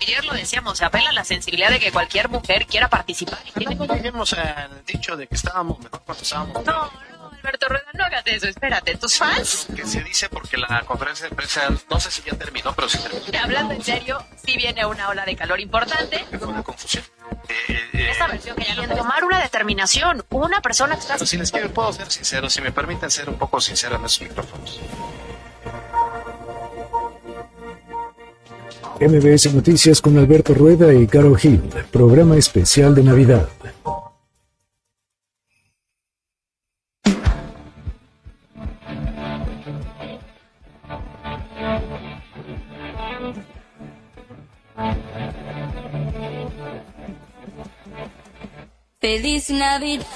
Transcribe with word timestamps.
Ayer 0.00 0.24
lo 0.24 0.34
decíamos, 0.34 0.78
se 0.78 0.84
apela 0.84 1.10
a 1.10 1.12
la 1.12 1.24
sensibilidad 1.24 1.70
de 1.70 1.78
que 1.80 1.92
cualquier 1.92 2.28
mujer 2.28 2.66
quiera 2.66 2.88
participar. 2.88 3.38
Y 3.44 3.52
tiene... 3.52 3.74
No 3.74 3.86
dijimos 3.86 4.32
el 4.32 4.84
dicho 4.84 5.16
de 5.16 5.26
que 5.26 5.34
estábamos 5.34 5.78
mejor 5.78 6.02
cuando 6.04 6.22
estábamos. 6.22 6.64
No, 6.64 6.72
no, 6.72 7.30
Alberto 7.38 7.68
Rueda, 7.68 7.84
no 7.94 8.04
hagas 8.04 8.26
eso, 8.26 8.48
espérate, 8.48 8.96
tus 8.96 9.16
fans. 9.16 9.68
Que 9.74 9.86
se 9.86 10.02
dice 10.02 10.28
porque 10.28 10.56
la 10.56 10.82
conferencia 10.82 11.28
de 11.28 11.34
prensa, 11.34 11.62
no 11.88 12.00
sé 12.00 12.10
si 12.10 12.22
ya 12.22 12.36
terminó, 12.36 12.74
pero 12.74 12.88
sí 12.88 12.98
terminó. 12.98 13.38
Hablando 13.42 13.74
en 13.74 13.82
serio, 13.82 14.24
sí 14.44 14.56
viene 14.56 14.84
una 14.84 15.08
ola 15.08 15.24
de 15.24 15.36
calor 15.36 15.60
importante. 15.60 16.24
Es 16.30 16.42
una 16.42 16.62
confusión. 16.62 17.04
Eh, 17.48 17.80
eh, 17.92 18.08
Esta 18.10 18.26
versión 18.26 18.56
que 18.56 18.64
ya 18.64 18.74
viene 18.74 18.94
tomar 18.94 19.24
una 19.24 19.40
determinación, 19.40 20.24
una 20.30 20.60
persona 20.60 20.94
que 20.94 21.00
está... 21.02 21.14
Pero 21.14 21.26
si 21.26 21.36
les 21.36 21.52
quiero, 21.52 21.72
puedo 21.72 21.92
ser 21.92 22.10
sincero, 22.10 22.50
si 22.50 22.60
me 22.60 22.72
permiten 22.72 23.10
ser 23.10 23.28
un 23.28 23.38
poco 23.38 23.60
sincero 23.60 23.96
en 23.96 24.04
esos 24.04 24.22
micrófonos. 24.22 24.80
MBS 29.00 29.54
Noticias 29.54 30.00
con 30.00 30.16
Alberto 30.16 30.54
Rueda 30.54 30.92
y 30.94 31.06
Caro 31.06 31.34
Gil, 31.34 31.62
programa 31.90 32.36
especial 32.36 32.94
de 32.94 33.02
Navidad. 33.02 33.48
Feliz 48.98 49.50
Navidad. 49.50 50.06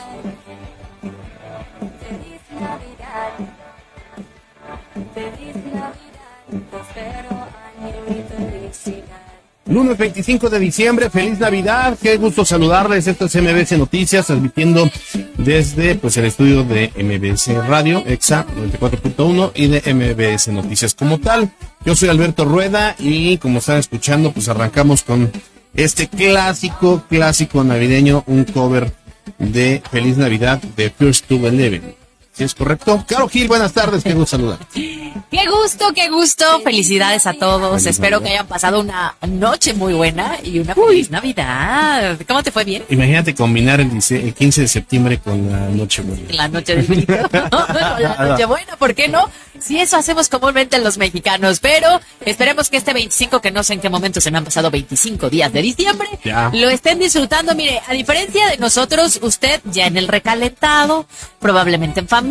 Lunes 9.70 9.96
25 9.96 10.50
de 10.50 10.58
diciembre, 10.58 11.10
feliz 11.10 11.38
Navidad, 11.38 11.96
qué 12.02 12.16
gusto 12.16 12.44
saludarles, 12.44 13.06
esto 13.06 13.26
es 13.26 13.36
MBS 13.36 13.78
Noticias, 13.78 14.26
transmitiendo 14.26 14.90
desde 15.38 15.94
pues 15.94 16.16
el 16.16 16.24
estudio 16.24 16.64
de 16.64 16.90
MBS 16.96 17.54
Radio, 17.68 18.02
EXA 18.04 18.46
94.1 18.48 19.52
y 19.54 19.68
de 19.68 19.94
MBS 19.94 20.48
Noticias 20.48 20.92
como 20.92 21.20
tal. 21.20 21.52
Yo 21.84 21.94
soy 21.94 22.08
Alberto 22.08 22.44
Rueda 22.44 22.96
y 22.98 23.38
como 23.38 23.60
están 23.60 23.78
escuchando, 23.78 24.32
pues 24.32 24.48
arrancamos 24.48 25.04
con 25.04 25.30
este 25.74 26.08
clásico, 26.08 27.04
clásico 27.08 27.62
navideño, 27.62 28.24
un 28.26 28.46
cover 28.46 28.92
de 29.38 29.84
Feliz 29.88 30.16
Navidad 30.16 30.60
de 30.60 30.90
First 30.90 31.28
to 31.28 31.46
Eleven. 31.46 31.99
¿Sí 32.40 32.44
es 32.44 32.54
correcto? 32.54 33.04
Caro 33.06 33.28
Gil, 33.28 33.48
buenas 33.48 33.70
tardes, 33.74 34.02
qué 34.02 34.14
gusto 34.14 34.38
saludar. 34.38 34.58
Qué 34.72 35.44
gusto, 35.46 35.92
qué 35.94 36.08
gusto. 36.08 36.46
Felicidades 36.64 37.26
a 37.26 37.34
todos. 37.34 37.82
Feliz 37.82 37.86
Espero 37.88 38.16
Navidad. 38.16 38.26
que 38.30 38.32
hayan 38.32 38.46
pasado 38.46 38.80
una 38.80 39.14
noche 39.28 39.74
muy 39.74 39.92
buena 39.92 40.38
y 40.42 40.58
una 40.58 40.74
feliz 40.74 41.10
Navidad. 41.10 42.18
¿Cómo 42.26 42.42
te 42.42 42.50
fue 42.50 42.64
bien? 42.64 42.82
Imagínate 42.88 43.34
combinar 43.34 43.82
el, 43.82 43.90
dice- 43.90 44.22
el 44.24 44.32
15 44.32 44.62
de 44.62 44.68
septiembre 44.68 45.18
con 45.18 45.52
la 45.52 45.68
noche 45.68 46.00
buena. 46.00 46.22
La 46.32 46.48
noche 46.48 46.76
de 46.76 46.82
feliz. 46.82 47.04
la 47.32 48.26
noche 48.30 48.46
buena, 48.46 48.76
¿por 48.78 48.94
qué 48.94 49.08
no? 49.08 49.28
Si 49.58 49.78
eso 49.78 49.98
hacemos 49.98 50.30
comúnmente 50.30 50.78
los 50.78 50.96
mexicanos, 50.96 51.60
pero 51.60 52.00
esperemos 52.24 52.70
que 52.70 52.78
este 52.78 52.94
25, 52.94 53.42
que 53.42 53.50
no 53.50 53.62
sé 53.62 53.74
en 53.74 53.80
qué 53.82 53.90
momento 53.90 54.18
se 54.22 54.30
me 54.30 54.38
han 54.38 54.44
pasado 54.46 54.70
25 54.70 55.28
días 55.28 55.52
de 55.52 55.60
diciembre, 55.60 56.08
Ya. 56.24 56.50
lo 56.54 56.70
estén 56.70 56.98
disfrutando. 56.98 57.54
Mire, 57.54 57.82
a 57.86 57.92
diferencia 57.92 58.48
de 58.48 58.56
nosotros, 58.56 59.18
usted 59.20 59.60
ya 59.64 59.86
en 59.86 59.98
el 59.98 60.08
recalentado, 60.08 61.04
probablemente 61.38 62.00
en 62.00 62.08
familia, 62.08 62.29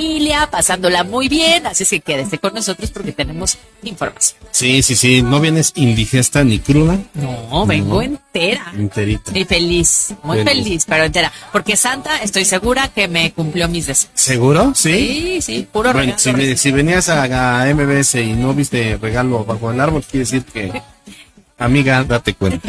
pasándola 0.52 1.04
muy 1.04 1.28
bien, 1.28 1.66
así 1.68 1.84
es 1.84 1.90
que 1.90 2.00
quédese 2.00 2.38
con 2.38 2.54
nosotros 2.54 2.92
porque 2.92 3.12
tenemos 3.12 3.58
información. 3.84 4.40
Sí, 4.52 4.82
sí, 4.82 4.96
sí, 4.96 5.22
no 5.22 5.40
vienes 5.40 5.74
indigesta 5.76 6.44
ni 6.44 6.60
cruda, 6.60 6.98
No, 7.14 7.66
vengo 7.66 7.96
No. 7.96 8.02
entera. 8.02 8.72
enterita. 8.78 9.38
Y 9.38 9.46
feliz, 9.46 10.14
muy 10.24 10.38
Feliz. 10.44 10.64
feliz, 10.64 10.86
pero 10.88 11.04
entera. 11.06 11.32
Porque 11.52 11.76
Santa, 11.76 12.18
estoy 12.18 12.46
segura 12.46 12.88
que 12.88 13.08
me 13.08 13.32
cumplió 13.34 13.68
mis 13.68 13.88
deseos. 13.88 14.12
¿Seguro? 14.14 14.74
Sí. 14.76 14.92
Sí, 14.94 15.42
sí, 15.42 15.68
puro 15.72 15.92
Bueno, 15.94 16.14
regalo 16.14 16.20
si, 16.20 16.32
recibí. 16.32 16.58
si 16.58 16.72
venías 16.72 17.10
a, 17.10 17.62
a 17.62 17.74
MBS 17.74 18.16
y 18.22 18.34
no 18.34 18.54
viste 18.54 18.98
regalo 19.02 19.44
bajo 19.46 19.72
el 19.72 19.80
árbol, 19.80 20.04
quiere 20.04 20.20
decir 20.26 20.44
que, 20.44 20.82
amiga, 21.58 22.04
date 22.04 22.34
cuenta. 22.36 22.68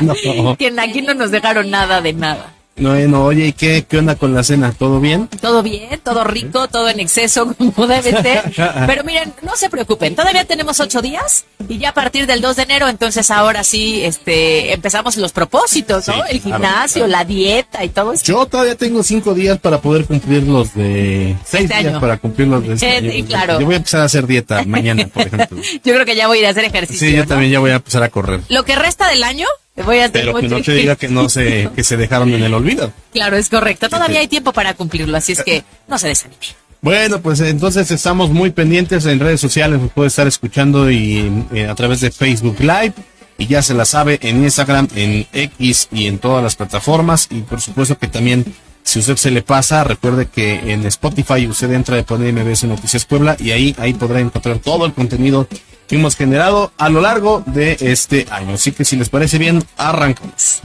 no, 0.00 0.14
Que 0.58 0.72
aquí 0.78 1.02
no 1.02 1.14
nos 1.14 1.30
dejaron 1.30 1.70
nada 1.70 2.00
de 2.00 2.12
nada. 2.12 2.54
No, 2.76 2.96
eh, 2.96 3.06
no, 3.08 3.24
oye, 3.26 3.48
¿y 3.48 3.52
qué, 3.52 3.84
qué 3.86 3.98
onda 3.98 4.14
con 4.14 4.34
la 4.34 4.42
cena? 4.42 4.72
¿Todo 4.72 5.00
bien? 5.00 5.28
Todo 5.40 5.62
bien, 5.62 6.00
todo 6.02 6.24
rico, 6.24 6.66
todo 6.68 6.88
en 6.88 6.98
exceso, 7.00 7.54
como 7.58 7.86
debe 7.86 8.10
ser. 8.22 8.52
Pero 8.86 9.04
miren, 9.04 9.34
no 9.42 9.54
se 9.56 9.68
preocupen, 9.68 10.14
todavía 10.16 10.44
tenemos 10.46 10.80
ocho 10.80 11.02
días 11.02 11.44
y 11.68 11.78
ya 11.78 11.90
a 11.90 11.94
partir 11.94 12.26
del 12.26 12.40
2 12.40 12.56
de 12.56 12.62
enero, 12.62 12.88
entonces 12.88 13.30
ahora 13.30 13.64
sí, 13.64 14.02
este, 14.02 14.72
empezamos 14.72 15.16
los 15.18 15.32
propósitos, 15.32 16.08
¿no? 16.08 16.14
Sí, 16.14 16.20
El 16.30 16.40
gimnasio, 16.40 17.04
claro. 17.04 17.10
la 17.12 17.24
dieta 17.24 17.84
y 17.84 17.90
todo 17.90 18.12
eso. 18.14 18.24
Yo 18.24 18.46
todavía 18.46 18.74
tengo 18.76 19.02
cinco 19.02 19.34
días 19.34 19.58
para 19.58 19.80
poder 19.80 20.06
cumplir 20.06 20.44
los 20.44 20.72
de... 20.74 21.36
Seis 21.44 21.64
Este 21.64 21.74
días 21.80 21.86
año. 21.92 22.00
para 22.00 22.16
cumplir 22.16 22.48
los 22.48 22.66
de 22.66 22.74
este 22.74 22.88
Eh, 22.88 22.96
año. 22.96 23.12
sí, 23.12 23.22
claro. 23.24 23.60
Yo 23.60 23.66
voy 23.66 23.74
a 23.74 23.78
empezar 23.78 24.00
a 24.00 24.04
hacer 24.04 24.26
dieta 24.26 24.62
mañana, 24.66 25.06
por 25.06 25.26
ejemplo. 25.26 25.58
Yo 25.84 25.92
creo 25.94 26.06
que 26.06 26.16
ya 26.16 26.28
voy 26.28 26.38
a 26.38 26.40
ir 26.40 26.46
a 26.46 26.50
hacer 26.50 26.64
ejercicio. 26.64 27.06
Sí, 27.08 27.14
yo 27.14 27.22
¿no? 27.24 27.28
también 27.28 27.52
ya 27.52 27.58
voy 27.58 27.72
a 27.72 27.76
empezar 27.76 28.02
a 28.02 28.08
correr. 28.08 28.40
Lo 28.48 28.64
que 28.64 28.74
resta 28.74 29.08
del 29.08 29.22
año, 29.22 29.46
voy 29.82 30.00
a 30.00 30.10
Pero 30.10 30.34
que 30.34 30.48
no 30.48 30.60
te 30.62 30.72
diga 30.72 30.96
que 30.96 31.08
no 31.08 31.28
se, 31.28 31.70
que 31.76 31.84
se 31.84 31.96
dejaron 31.96 32.32
en 32.32 32.42
el 32.42 32.54
olvido. 32.54 32.92
Claro, 33.12 33.36
es 33.36 33.48
correcto. 33.48 33.88
Todavía 33.88 34.20
hay 34.20 34.28
tiempo 34.28 34.52
para 34.52 34.74
cumplirlo, 34.74 35.16
así 35.16 35.32
es 35.32 35.42
que 35.42 35.64
no 35.88 35.98
se 35.98 36.08
desanime. 36.08 36.38
Bueno, 36.82 37.20
pues 37.20 37.40
entonces 37.40 37.90
estamos 37.90 38.30
muy 38.30 38.50
pendientes 38.50 39.04
en 39.04 39.20
redes 39.20 39.40
sociales, 39.40 39.80
nos 39.80 39.92
puede 39.92 40.08
estar 40.08 40.26
escuchando 40.26 40.90
y 40.90 41.44
eh, 41.52 41.66
a 41.66 41.74
través 41.74 42.00
de 42.00 42.10
Facebook 42.10 42.56
Live 42.58 42.94
y 43.36 43.46
ya 43.46 43.60
se 43.60 43.74
la 43.74 43.84
sabe 43.84 44.18
en 44.22 44.42
Instagram, 44.42 44.88
en 44.94 45.26
X 45.32 45.88
y 45.92 46.06
en 46.06 46.18
todas 46.18 46.42
las 46.42 46.56
plataformas 46.56 47.28
y 47.30 47.40
por 47.42 47.60
supuesto 47.60 47.98
que 47.98 48.06
también 48.06 48.46
si 48.82 48.98
usted 48.98 49.16
se 49.16 49.30
le 49.30 49.42
pasa, 49.42 49.84
recuerde 49.84 50.26
que 50.26 50.72
en 50.72 50.86
Spotify 50.86 51.46
usted 51.46 51.70
entra 51.72 51.96
de 51.96 52.02
poner 52.02 52.32
MBS 52.32 52.64
Noticias 52.64 53.04
Puebla 53.04 53.36
y 53.38 53.50
ahí 53.50 53.76
ahí 53.78 53.92
podrá 53.92 54.20
encontrar 54.20 54.58
todo 54.58 54.86
el 54.86 54.94
contenido 54.94 55.46
que 55.90 55.96
hemos 55.96 56.14
generado 56.14 56.70
a 56.78 56.88
lo 56.88 57.00
largo 57.00 57.42
de 57.46 57.76
este 57.80 58.24
año. 58.30 58.54
Así 58.54 58.70
que 58.70 58.84
si 58.84 58.94
les 58.94 59.08
parece 59.08 59.38
bien, 59.38 59.60
arrancamos. 59.76 60.62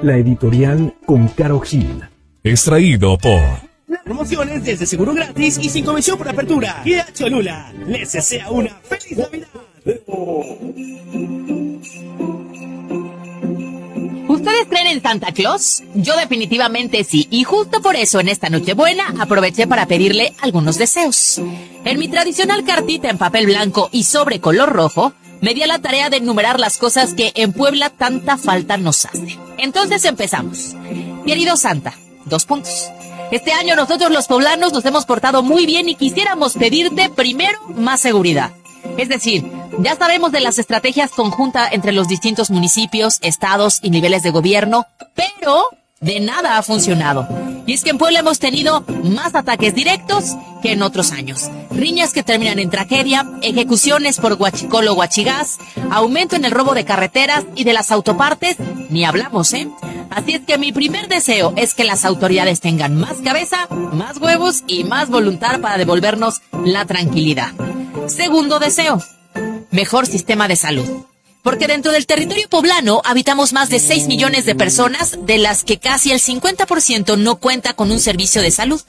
La 0.00 0.16
editorial 0.16 0.94
con 1.04 1.28
Caro 1.28 1.60
Gil. 1.60 2.04
Extraído 2.42 3.18
por 3.18 3.68
Promociones 4.04 4.64
desde 4.64 4.86
seguro 4.86 5.12
gratis 5.12 5.58
y 5.58 5.68
sin 5.68 5.84
comisión 5.84 6.16
por 6.16 6.30
apertura. 6.30 6.80
Kia 6.84 7.06
Cholula 7.12 7.70
les 7.86 8.12
desea 8.12 8.50
una 8.50 8.70
feliz 8.70 9.18
Navidad. 9.18 9.48
¿Ustedes 14.58 14.76
creen 14.76 14.96
en 14.96 15.02
Santa 15.02 15.30
Claus? 15.30 15.84
Yo 15.94 16.16
definitivamente 16.16 17.04
sí, 17.04 17.28
y 17.30 17.44
justo 17.44 17.80
por 17.80 17.94
eso 17.94 18.18
en 18.18 18.28
esta 18.28 18.50
Nochebuena 18.50 19.14
aproveché 19.20 19.68
para 19.68 19.86
pedirle 19.86 20.34
algunos 20.40 20.78
deseos. 20.78 21.40
En 21.84 21.96
mi 21.96 22.08
tradicional 22.08 22.64
cartita 22.64 23.08
en 23.08 23.18
papel 23.18 23.46
blanco 23.46 23.88
y 23.92 24.02
sobre 24.02 24.40
color 24.40 24.72
rojo, 24.72 25.12
me 25.40 25.54
di 25.54 25.62
a 25.62 25.68
la 25.68 25.78
tarea 25.78 26.10
de 26.10 26.16
enumerar 26.16 26.58
las 26.58 26.76
cosas 26.76 27.14
que 27.14 27.30
en 27.36 27.52
Puebla 27.52 27.90
tanta 27.90 28.36
falta 28.36 28.76
nos 28.78 29.06
hace. 29.06 29.38
Entonces 29.58 30.04
empezamos. 30.04 30.74
Querido 31.24 31.56
Santa, 31.56 31.94
dos 32.24 32.44
puntos. 32.44 32.90
Este 33.30 33.52
año 33.52 33.76
nosotros 33.76 34.10
los 34.10 34.26
poblanos 34.26 34.72
nos 34.72 34.84
hemos 34.84 35.06
portado 35.06 35.44
muy 35.44 35.66
bien 35.66 35.88
y 35.88 35.94
quisiéramos 35.94 36.54
pedirte 36.54 37.10
primero 37.10 37.60
más 37.76 38.00
seguridad. 38.00 38.50
Es 38.96 39.08
decir, 39.08 39.44
ya 39.78 39.96
sabemos 39.96 40.32
de 40.32 40.40
las 40.40 40.58
estrategias 40.58 41.10
conjuntas 41.10 41.72
entre 41.72 41.92
los 41.92 42.08
distintos 42.08 42.50
municipios, 42.50 43.18
estados 43.22 43.78
y 43.82 43.90
niveles 43.90 44.22
de 44.22 44.30
gobierno, 44.30 44.86
pero 45.14 45.64
de 46.00 46.20
nada 46.20 46.58
ha 46.58 46.62
funcionado. 46.62 47.28
Y 47.66 47.74
es 47.74 47.84
que 47.84 47.90
en 47.90 47.98
Puebla 47.98 48.20
hemos 48.20 48.38
tenido 48.38 48.84
más 49.04 49.34
ataques 49.34 49.74
directos 49.74 50.36
que 50.62 50.72
en 50.72 50.82
otros 50.82 51.12
años. 51.12 51.50
Riñas 51.70 52.12
que 52.12 52.22
terminan 52.22 52.58
en 52.58 52.70
tragedia, 52.70 53.26
ejecuciones 53.42 54.18
por 54.18 54.36
guachicolo 54.36 54.94
guachigás, 54.94 55.58
aumento 55.90 56.34
en 56.34 56.44
el 56.44 56.50
robo 56.50 56.74
de 56.74 56.84
carreteras 56.84 57.44
y 57.54 57.64
de 57.64 57.72
las 57.72 57.90
autopartes, 57.90 58.56
ni 58.88 59.04
hablamos, 59.04 59.52
¿eh? 59.52 59.68
Así 60.10 60.32
es 60.34 60.40
que 60.40 60.56
mi 60.56 60.72
primer 60.72 61.08
deseo 61.08 61.52
es 61.56 61.74
que 61.74 61.84
las 61.84 62.04
autoridades 62.04 62.60
tengan 62.60 62.96
más 62.96 63.18
cabeza, 63.22 63.68
más 63.92 64.16
huevos 64.16 64.64
y 64.66 64.84
más 64.84 65.10
voluntad 65.10 65.60
para 65.60 65.76
devolvernos 65.76 66.40
la 66.64 66.86
tranquilidad. 66.86 67.52
Segundo 68.08 68.58
deseo, 68.58 69.02
mejor 69.70 70.06
sistema 70.06 70.48
de 70.48 70.56
salud. 70.56 71.04
Porque 71.42 71.66
dentro 71.66 71.92
del 71.92 72.06
territorio 72.06 72.48
poblano 72.48 73.00
habitamos 73.04 73.52
más 73.52 73.68
de 73.68 73.78
6 73.78 74.06
millones 74.06 74.44
de 74.44 74.54
personas, 74.54 75.18
de 75.22 75.38
las 75.38 75.62
que 75.62 75.78
casi 75.78 76.10
el 76.10 76.20
50% 76.20 77.16
no 77.16 77.36
cuenta 77.36 77.74
con 77.74 77.90
un 77.90 78.00
servicio 78.00 78.42
de 78.42 78.50
salud. 78.50 78.80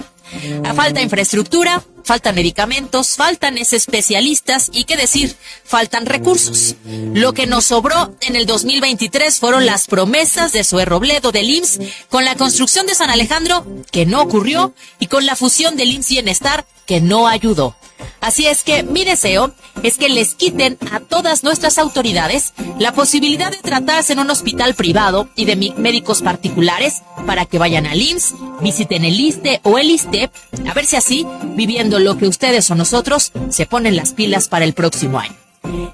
Ah, 0.63 0.73
Falta 0.73 1.01
infraestructura, 1.01 1.83
faltan 2.03 2.35
medicamentos, 2.35 3.15
faltan 3.15 3.57
especialistas 3.57 4.69
y 4.73 4.85
qué 4.85 4.97
decir, 4.97 5.35
faltan 5.63 6.05
recursos. 6.05 6.75
Lo 6.85 7.33
que 7.33 7.47
nos 7.47 7.65
sobró 7.65 8.15
en 8.21 8.35
el 8.35 8.45
2023 8.45 9.39
fueron 9.39 9.65
las 9.65 9.87
promesas 9.87 10.51
de 10.51 10.63
Sue 10.63 10.85
Robledo 10.85 11.31
del 11.31 11.49
IMSS 11.49 11.79
con 12.09 12.25
la 12.25 12.35
construcción 12.35 12.85
de 12.85 12.95
San 12.95 13.09
Alejandro, 13.09 13.65
que 13.91 14.05
no 14.05 14.21
ocurrió, 14.21 14.73
y 14.99 15.07
con 15.07 15.25
la 15.25 15.35
fusión 15.35 15.75
del 15.75 15.91
IMSS 15.91 16.09
Bienestar, 16.09 16.65
que 16.85 17.01
no 17.01 17.27
ayudó. 17.27 17.75
Así 18.21 18.47
es 18.47 18.63
que 18.63 18.83
mi 18.83 19.05
deseo 19.05 19.53
es 19.83 19.97
que 19.97 20.09
les 20.09 20.35
quiten 20.35 20.77
a 20.91 20.99
todas 20.99 21.43
nuestras 21.43 21.77
autoridades 21.77 22.53
la 22.77 22.93
posibilidad 22.93 23.51
de 23.51 23.57
tratarse 23.57 24.13
en 24.13 24.19
un 24.19 24.29
hospital 24.29 24.75
privado 24.75 25.29
y 25.35 25.45
de 25.45 25.55
médicos 25.55 26.21
particulares 26.21 27.01
para 27.25 27.45
que 27.45 27.59
vayan 27.59 27.85
al 27.85 28.01
IMSS, 28.01 28.35
visiten 28.61 29.05
el 29.05 29.19
ISTE 29.19 29.61
o 29.63 29.77
el 29.77 29.89
ISTEP, 29.91 30.31
a 30.67 30.73
ver 30.73 30.85
si 30.85 30.95
así, 30.95 31.25
viviendo 31.55 31.88
lo 31.97 32.17
que 32.17 32.27
ustedes 32.27 32.69
o 32.69 32.75
nosotros, 32.75 33.31
se 33.49 33.65
ponen 33.65 33.95
las 33.95 34.13
pilas 34.13 34.47
para 34.47 34.65
el 34.65 34.73
próximo 34.73 35.17
año. 35.17 35.35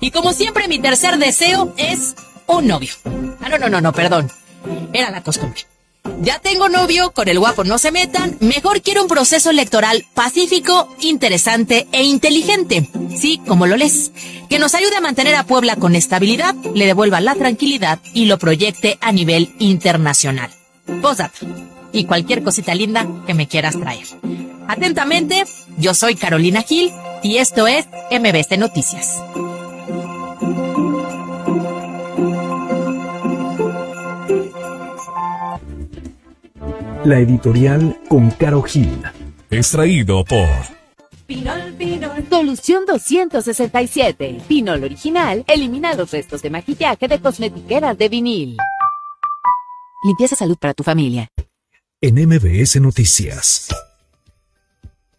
Y 0.02 0.12
como 0.12 0.34
siempre, 0.34 0.68
mi 0.68 0.80
tercer 0.80 1.18
deseo 1.18 1.74
es 1.78 2.16
un 2.48 2.68
novio. 2.68 2.94
Ah, 3.42 3.50
no, 3.50 3.58
no, 3.58 3.70
no, 3.70 3.82
no, 3.82 3.94
perdón. 3.94 4.30
Era 4.92 5.12
la 5.12 5.24
costumbre. 5.24 5.62
Ya 6.22 6.40
tengo 6.40 6.70
novio, 6.70 7.12
con 7.12 7.28
el 7.28 7.40
guapo 7.40 7.64
no 7.64 7.78
se 7.78 7.92
metan. 7.92 8.38
Mejor 8.40 8.82
quiero 8.82 9.02
un 9.02 9.08
proceso 9.08 9.50
electoral 9.50 10.06
pacífico, 10.14 10.96
interesante 11.02 11.88
e 11.92 12.04
inteligente. 12.04 12.90
Sí, 13.16 13.42
como 13.46 13.66
lo 13.66 13.76
lees. 13.76 14.12
Que 14.50 14.60
nos 14.60 14.76
ayude 14.76 14.96
a 14.96 15.02
mantener 15.02 15.36
a 15.36 15.46
Puebla 15.46 15.76
con 15.76 15.96
estabilidad, 15.96 16.56
le 16.74 16.86
devuelva 16.86 17.22
la 17.22 17.36
tranquilidad 17.36 18.00
y 18.14 18.26
lo 18.26 18.38
proyecte 18.38 18.98
a 19.02 19.12
nivel 19.12 19.54
internacional. 19.60 20.52
Postdata. 21.02 21.40
Y 21.92 22.06
cualquier 22.06 22.44
cosita 22.44 22.76
linda 22.76 23.08
que 23.26 23.34
me 23.34 23.48
quieras 23.48 23.80
traer. 23.80 24.06
Atentamente, 24.68 25.44
yo 25.78 25.94
soy 25.94 26.16
Carolina 26.16 26.62
Gil 26.62 26.92
y 27.24 27.38
esto 27.38 27.68
es 27.68 27.88
MBC 28.12 28.58
Noticias. 28.58 29.22
La 37.04 37.20
editorial 37.20 38.00
con 38.08 38.32
Caro 38.32 38.64
Gil. 38.64 39.04
Extraído 39.52 40.26
por 40.26 40.50
Pinol 41.28 41.74
Pinol. 41.78 42.26
Solución 42.30 42.86
267. 42.88 44.42
Pinol 44.48 44.84
original 44.84 45.44
elimina 45.48 45.94
los 45.94 46.12
restos 46.12 46.42
de 46.42 46.50
maquillaje 46.50 47.08
de 47.08 47.20
cosmetiqueras 47.20 47.98
de 47.98 48.10
vinil. 48.10 48.58
Limpieza 50.04 50.36
salud 50.36 50.58
para 50.60 50.74
tu 50.74 50.84
familia. 50.84 51.30
En 52.02 52.16
MBS 52.16 52.80
Noticias. 52.82 53.70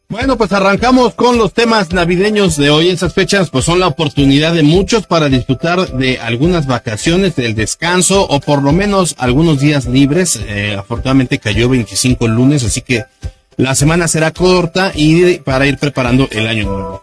Bueno, 0.09 0.37
pues 0.37 0.53
arrancamos 0.53 1.15
con 1.15 1.37
los 1.37 1.53
temas 1.53 1.93
navideños 1.93 2.57
de 2.57 2.71
hoy. 2.71 2.91
Esas 2.91 3.13
fechas 3.13 3.51
pues 3.51 3.65
son 3.65 3.81
la 3.81 3.89
oportunidad 3.89 4.55
de 4.55 4.63
muchos 4.63 5.05
para 5.05 5.29
disfrutar 5.29 5.93
de 5.95 6.21
algunas 6.21 6.67
vacaciones, 6.67 7.35
del 7.35 7.57
descanso 7.57 8.23
o 8.23 8.39
por 8.39 8.63
lo 8.63 8.73
menos 8.73 9.17
algunos 9.19 9.59
días 9.59 9.87
libres. 9.87 10.39
Eh, 10.47 10.77
afortunadamente 10.79 11.41
cayó 11.41 11.69
25 11.69 12.27
el 12.27 12.33
lunes, 12.33 12.63
así 12.63 12.83
que 12.83 13.05
la 13.57 13.75
semana 13.75 14.07
será 14.07 14.31
corta 14.31 14.93
y 14.95 15.39
para 15.39 15.67
ir 15.67 15.77
preparando 15.77 16.29
el 16.31 16.47
año 16.47 16.65
nuevo. 16.65 17.03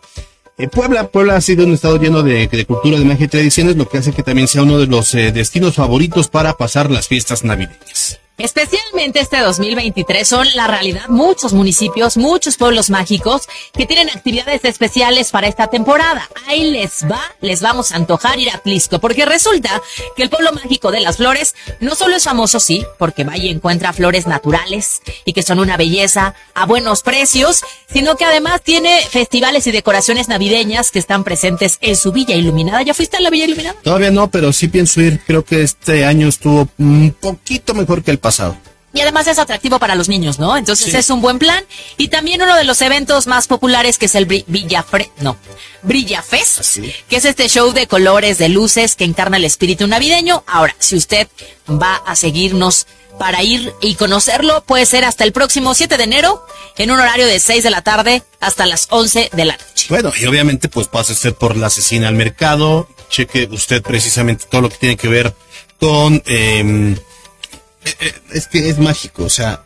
Eh, 0.58 0.70
Puebla, 0.70 1.08
Puebla 1.08 1.36
ha 1.36 1.42
sido 1.42 1.66
un 1.66 1.74
estado 1.74 1.98
lleno 1.98 2.24
de, 2.24 2.48
de 2.48 2.66
cultura, 2.66 2.98
de 2.98 3.04
magia 3.04 3.26
y 3.26 3.30
tradiciones, 3.30 3.76
lo 3.76 3.90
que 3.90 3.98
hace 3.98 4.14
que 4.14 4.24
también 4.24 4.48
sea 4.48 4.64
uno 4.64 4.80
de 4.80 4.88
los 4.88 5.14
eh, 5.14 5.34
destinos 5.34 5.76
favoritos 5.76 6.30
para 6.30 6.54
pasar 6.54 6.90
las 6.90 7.10
fiestas 7.10 7.44
navideñas. 7.44 8.20
Especialmente 8.38 9.20
este 9.20 9.40
2023 9.40 10.28
son 10.28 10.48
la 10.56 10.66
realidad 10.66 11.08
muchos 11.08 11.54
municipios, 11.54 12.18
muchos 12.18 12.58
pueblos 12.58 12.90
mágicos 12.90 13.44
que 13.74 13.86
tienen 13.86 14.10
actividades 14.10 14.66
especiales 14.66 15.30
para 15.30 15.48
esta 15.48 15.68
temporada. 15.68 16.28
Ahí 16.48 16.72
les 16.72 17.06
va, 17.10 17.22
les 17.42 17.62
vamos 17.62 17.92
a 17.92 17.98
antojar 17.98 18.40
ir 18.40 18.50
a 18.50 18.58
Tlisco, 18.58 18.98
porque 18.98 19.26
resulta 19.26 19.80
que 20.16 20.24
el 20.24 20.32
pueblo 20.32 20.52
mágico 20.52 20.92
de 20.92 21.02
las 21.02 21.18
flores 21.18 21.54
no 21.80 21.94
solo 21.94 22.16
es 22.16 22.24
famoso, 22.24 22.60
sí, 22.60 22.84
porque 22.98 23.24
va 23.24 23.38
y 23.38 23.50
encuentra 23.50 23.94
flores 23.94 24.26
naturales 24.26 25.04
y 25.26 25.34
que 25.34 25.44
son 25.44 25.60
una 25.60 25.78
belleza 25.78 26.34
a 26.56 26.66
buenos 26.66 27.04
precios, 27.04 27.62
sino 27.88 28.16
que 28.18 28.26
además 28.26 28.64
tiene 28.64 29.00
festivales 29.12 29.68
y 29.68 29.72
decoraciones 29.72 30.28
navideñas 30.28 30.90
que 30.90 30.98
están 30.98 31.24
presentes 31.24 31.78
en 31.82 31.96
su 31.96 32.12
villa 32.12 32.36
iluminada. 32.36 32.82
¿Ya 32.82 32.96
fuiste 32.96 33.18
a 33.18 33.22
la 33.22 33.30
villa 33.30 33.46
iluminada? 33.46 33.76
Todavía 33.84 34.10
no, 34.10 34.32
pero 34.32 34.52
sí 34.54 34.70
pienso 34.70 35.02
ir. 35.02 35.22
Creo 35.28 35.46
que 35.46 35.62
este 35.62 36.04
año 36.06 36.28
estuvo 36.28 36.68
un 36.80 37.16
poquito 37.20 37.76
mejor 37.76 38.04
que 38.04 38.10
el 38.10 38.23
pasado. 38.24 38.58
Y 38.96 39.02
además 39.02 39.26
es 39.28 39.40
atractivo 39.40 39.80
para 39.80 39.96
los 39.96 40.08
niños, 40.08 40.38
¿no? 40.38 40.56
Entonces 40.56 40.92
Sí. 40.92 40.96
es 40.98 41.10
un 41.10 41.20
buen 41.20 41.40
plan. 41.40 41.64
Y 41.98 42.10
también 42.10 42.42
uno 42.44 42.56
de 42.56 42.64
los 42.64 42.80
eventos 42.82 43.26
más 43.26 43.48
populares 43.48 43.98
que 43.98 44.06
es 44.06 44.14
el 44.14 44.28
Bri- 44.28 44.44
Villa 44.48 44.84
Fre 44.84 45.10
no, 45.20 45.36
Brilla 45.82 46.22
Fest, 46.22 46.60
Así. 46.60 46.94
que 47.10 47.16
es 47.16 47.26
este 47.26 47.50
show 47.50 47.72
de 47.74 47.88
colores, 47.88 48.38
de 48.38 48.50
luces 48.50 48.96
que 48.96 49.04
encarna 49.04 49.38
el 49.38 49.46
espíritu 49.46 49.88
navideño. 49.88 50.44
Ahora, 50.46 50.76
si 50.78 50.96
usted 50.96 51.28
va 51.70 51.96
a 52.06 52.16
seguirnos 52.16 52.86
para 53.18 53.42
ir 53.42 53.74
y 53.82 53.96
conocerlo, 53.96 54.64
puede 54.64 54.86
ser 54.86 55.06
hasta 55.06 55.24
el 55.24 55.32
próximo 55.34 55.74
7 55.74 55.98
de 55.98 56.04
enero, 56.04 56.46
en 56.78 56.92
un 56.92 57.00
horario 57.00 57.26
de 57.26 57.40
6 57.40 57.64
de 57.64 57.70
la 57.72 57.82
tarde 57.82 58.22
hasta 58.42 58.68
las 58.68 58.86
11 58.92 59.32
de 59.34 59.46
la 59.46 59.58
noche. 59.58 59.88
Bueno, 59.90 60.12
y 60.20 60.26
obviamente 60.28 60.70
pues 60.70 60.88
pase 60.88 61.14
usted 61.14 61.34
por 61.34 61.58
la 61.58 61.68
asesina 61.68 62.08
al 62.10 62.16
mercado, 62.16 62.88
cheque 63.10 63.48
usted 63.52 63.82
precisamente 63.82 64.46
todo 64.50 64.62
lo 64.62 64.70
que 64.70 64.78
tiene 64.78 64.98
que 64.98 65.08
ver 65.08 65.34
con... 65.80 66.22
eh, 66.28 66.96
es 68.32 68.48
que 68.48 68.70
es 68.70 68.80
mágico, 68.80 69.24
o 69.26 69.30
sea, 69.30 69.64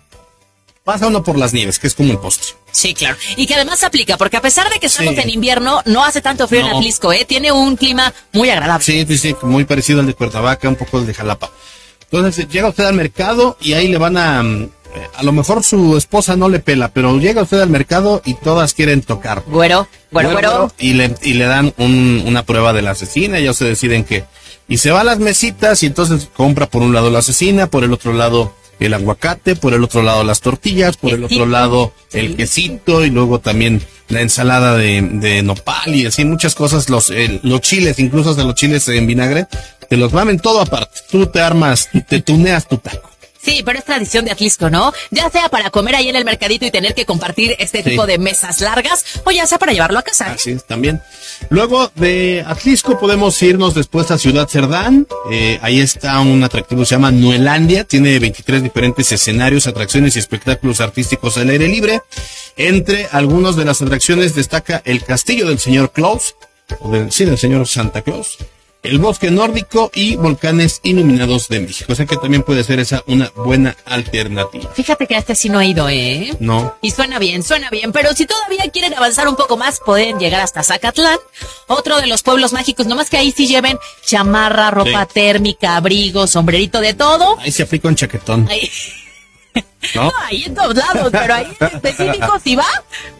pasa 0.84 1.08
uno 1.08 1.24
por 1.24 1.38
las 1.38 1.54
nieves, 1.54 1.80
que 1.80 1.88
es 1.88 1.94
como 1.96 2.12
el 2.12 2.18
postre. 2.19 2.56
Sí, 2.72 2.94
claro. 2.94 3.18
Y 3.36 3.46
que 3.48 3.56
además 3.56 3.84
aplica, 3.84 4.18
porque 4.18 4.38
a 4.38 4.42
pesar 4.42 4.69
de 4.72 4.80
que 4.80 4.86
estamos 4.88 5.16
Sí. 5.16 5.22
en 5.22 5.30
invierno, 5.30 5.81
no 5.86 6.04
hace 6.04 6.22
tanto 6.22 6.48
frío 6.48 6.62
en 6.62 6.68
No. 6.69 6.78
Atlisco, 6.78 7.12
¿eh? 7.12 7.25
Tiene 7.25 7.52
un 7.52 7.75
clima 7.75 8.14
muy 8.34 8.50
agradable. 8.50 8.84
Sí, 8.86 9.06
sí, 9.08 9.18
sí, 9.18 9.36
muy 9.42 9.66
parecido 9.66 10.00
al 10.00 10.06
de 10.08 10.14
Cuernavaca, 10.14 10.69
un 10.69 10.75
poco 10.75 10.98
al 11.00 11.08
de 11.08 11.14
Jalapa. 11.14 11.50
Entonces 12.10 12.46
eh, 12.46 12.48
llega 12.50 12.69
usted 12.69 12.86
al 12.86 12.94
mercado 12.94 13.58
y 13.60 13.74
ahí 13.74 13.88
le 13.88 13.98
van 13.98 14.16
a... 14.18 14.44
mm, 14.44 14.63
eh, 14.63 14.70
A 15.16 15.24
lo 15.24 15.31
mejor 15.34 15.63
su 15.63 15.98
esposa 15.98 16.36
no 16.38 16.48
le 16.50 16.60
pela, 16.60 16.90
pero 16.90 17.18
llega 17.20 17.42
usted 17.42 17.60
al 17.60 17.70
mercado 17.70 18.22
y 18.25 18.36
todas 18.36 18.74
quieren 18.74 19.02
tocar. 19.02 19.44
Güero, 19.48 19.88
güero, 20.12 20.31
güero. 20.31 20.72
Y 20.78 20.94
le, 20.94 21.16
y 21.24 21.34
le 21.34 21.46
dan 21.46 21.74
un- 21.78 22.24
una 22.25 22.44
prueba 22.44 22.72
de 22.74 22.81
la 22.84 22.92
asesina, 22.92 23.40
ya 23.40 23.54
se 23.54 23.66
deciden 23.66 24.04
que. 24.06 24.24
Y 24.68 24.78
se 24.80 24.92
va 24.92 25.02
a 25.02 25.04
las 25.06 25.19
mesitas 25.19 25.81
y 25.84 25.86
entonces 25.86 26.30
compra 26.36 26.68
por 26.69 26.81
un 26.81 26.94
lado 26.94 27.10
la 27.10 27.19
asesina, 27.19 27.68
por 27.68 27.84
el 27.84 27.94
otro 27.94 28.14
lado 28.14 28.54
el 28.80 28.94
aguacate, 28.94 29.56
por 29.56 29.74
el 29.74 29.84
otro 29.84 30.04
lado 30.04 30.24
las 30.24 30.42
tortillas, 30.42 30.98
por 30.98 31.12
el 31.14 31.24
otro 31.24 31.46
lado 31.46 31.94
el 32.14 32.36
quesito 32.36 33.04
y 33.06 33.10
luego 33.10 33.40
también 33.40 33.81
la 34.10 34.22
ensalada 34.22 34.75
de, 34.78 35.02
de 35.02 35.42
nopal 35.42 35.96
y 35.96 36.06
así 36.06 36.24
muchas 36.25 36.54
cosas, 36.54 36.90
los, 36.90 37.10
el- 37.10 37.40
los 37.44 37.62
chiles, 37.62 37.98
incluso 38.00 38.30
hasta 38.31 38.44
los 38.44 38.56
chiles 38.56 38.88
en 38.90 39.08
vinagre, 39.08 39.48
te 39.90 39.98
los 39.98 40.14
mamen 40.14 40.40
todo 40.40 40.62
aparte. 40.62 41.00
Tú 41.10 41.25
te 41.28 41.42
armas, 41.42 41.90
te 42.08 42.22
tuneas 42.22 42.68
tu 42.68 42.78
taco. 42.78 43.10
Sí, 43.42 43.62
pero 43.66 43.80
es 43.80 43.86
tradición 43.86 44.25
de 44.25 44.31
Atlisco, 44.31 44.70
¿no? 44.70 44.94
Ya 45.12 45.29
sea 45.29 45.50
para 45.50 45.70
comer 45.70 45.96
ahí 45.96 46.10
en 46.10 46.15
el 46.15 46.25
mercadito 46.25 46.65
y 46.65 46.72
tener 46.72 46.94
que 46.94 47.06
compartir 47.06 47.56
este 47.60 47.84
Sí. 47.84 47.91
tipo 47.91 48.06
de 48.06 48.17
mesas 48.17 48.62
largas, 48.62 49.03
o 49.24 49.32
ya 49.32 49.46
sea 49.46 49.58
para 49.58 49.72
llevarlo 49.74 50.00
a 50.00 50.01
casa. 50.01 50.27
¿eh? 50.29 50.36
Así 50.36 50.51
es, 50.51 50.65
también. 50.65 51.01
Luego 51.50 51.91
de 51.96 52.44
Atlisco 52.48 53.00
podemos 53.00 53.41
irnos 53.41 53.74
después 53.75 54.10
a 54.12 54.17
Ciudad 54.17 54.48
Cerdán. 54.48 55.08
Eh, 55.32 55.60
ahí 55.62 55.79
está 55.79 56.20
un 56.20 56.44
atractivo, 56.44 56.84
se 56.86 56.96
llama 56.96 57.12
Nuelandia. 57.12 57.84
Tiene 57.84 58.17
23 58.20 58.63
diferentes 58.63 59.12
escenarios, 59.12 59.67
atracciones 59.67 60.15
y 60.15 60.20
espectáculos 60.20 60.82
artísticos 60.82 61.38
al 61.38 61.50
aire 61.50 61.67
libre. 61.67 62.01
Entre 62.58 63.08
algunos 63.12 63.56
de 63.56 63.65
las 63.65 63.82
atracciones 63.82 64.34
destaca 64.36 64.82
el 64.86 65.03
Castillo 65.03 65.48
del 65.48 65.60
Señor 65.60 65.91
Claus, 65.91 66.36
o 66.79 66.91
del, 66.91 67.12
sí, 67.12 67.24
del 67.25 67.38
Señor 67.38 67.67
Santa 67.67 68.01
Claus. 68.01 68.38
El 68.88 69.00
bosque 69.00 69.29
nórdico 69.32 69.91
y 69.94 70.15
volcanes 70.15 70.79
iluminados 70.84 71.48
de 71.50 71.60
México. 71.60 71.91
O 71.91 71.96
sea 71.96 72.06
que 72.06 72.15
también 72.17 72.44
puede 72.44 72.63
ser 72.63 72.79
esa 72.79 73.03
una 73.08 73.32
buena 73.36 73.75
alternativa. 73.86 74.70
Fíjate 74.74 75.08
que 75.08 75.15
a 75.15 75.20
este 75.20 75.36
sí 75.36 75.50
no 75.50 75.60
he 75.62 75.67
ido, 75.67 75.89
¿eh? 75.89 76.34
No. 76.39 76.75
Y 76.82 76.91
suena 76.91 77.20
bien, 77.20 77.44
suena 77.44 77.70
bien, 77.70 77.91
pero 77.91 78.13
si 78.13 78.25
todavía 78.25 78.70
quieren 78.72 78.94
avanzar 78.94 79.27
un 79.27 79.36
poco 79.36 79.58
más, 79.58 79.79
pueden 79.86 80.20
llegar 80.20 80.41
hasta 80.41 80.63
Zacatlán, 80.63 81.17
otro 81.67 81.98
de 82.00 82.08
los 82.08 82.24
pueblos 82.24 82.53
mágicos, 82.53 82.88
nomás 82.88 83.10
que 83.10 83.17
ahí 83.17 83.32
sí 83.36 83.48
lleven 83.48 83.77
chamarra, 84.06 84.72
ropa 84.72 85.03
Sí. 85.06 85.12
térmica, 85.13 85.75
abrigo, 85.75 86.27
sombrerito 86.27 86.79
de 86.79 86.94
todo. 86.94 87.38
Ahí 87.39 87.51
se 87.51 87.63
aplica 87.63 87.88
un 87.88 87.96
chaquetón. 87.96 88.48
Ahí, 88.50 88.70
¿No? 89.93 90.12
ahí 90.25 90.43
en 90.46 90.55
todos 90.55 90.75
lados, 90.75 91.10
pero 91.12 91.34
ahí 91.34 91.55
en 91.60 91.67
específico, 91.67 92.39
si 92.43 92.55
va, 92.55 92.67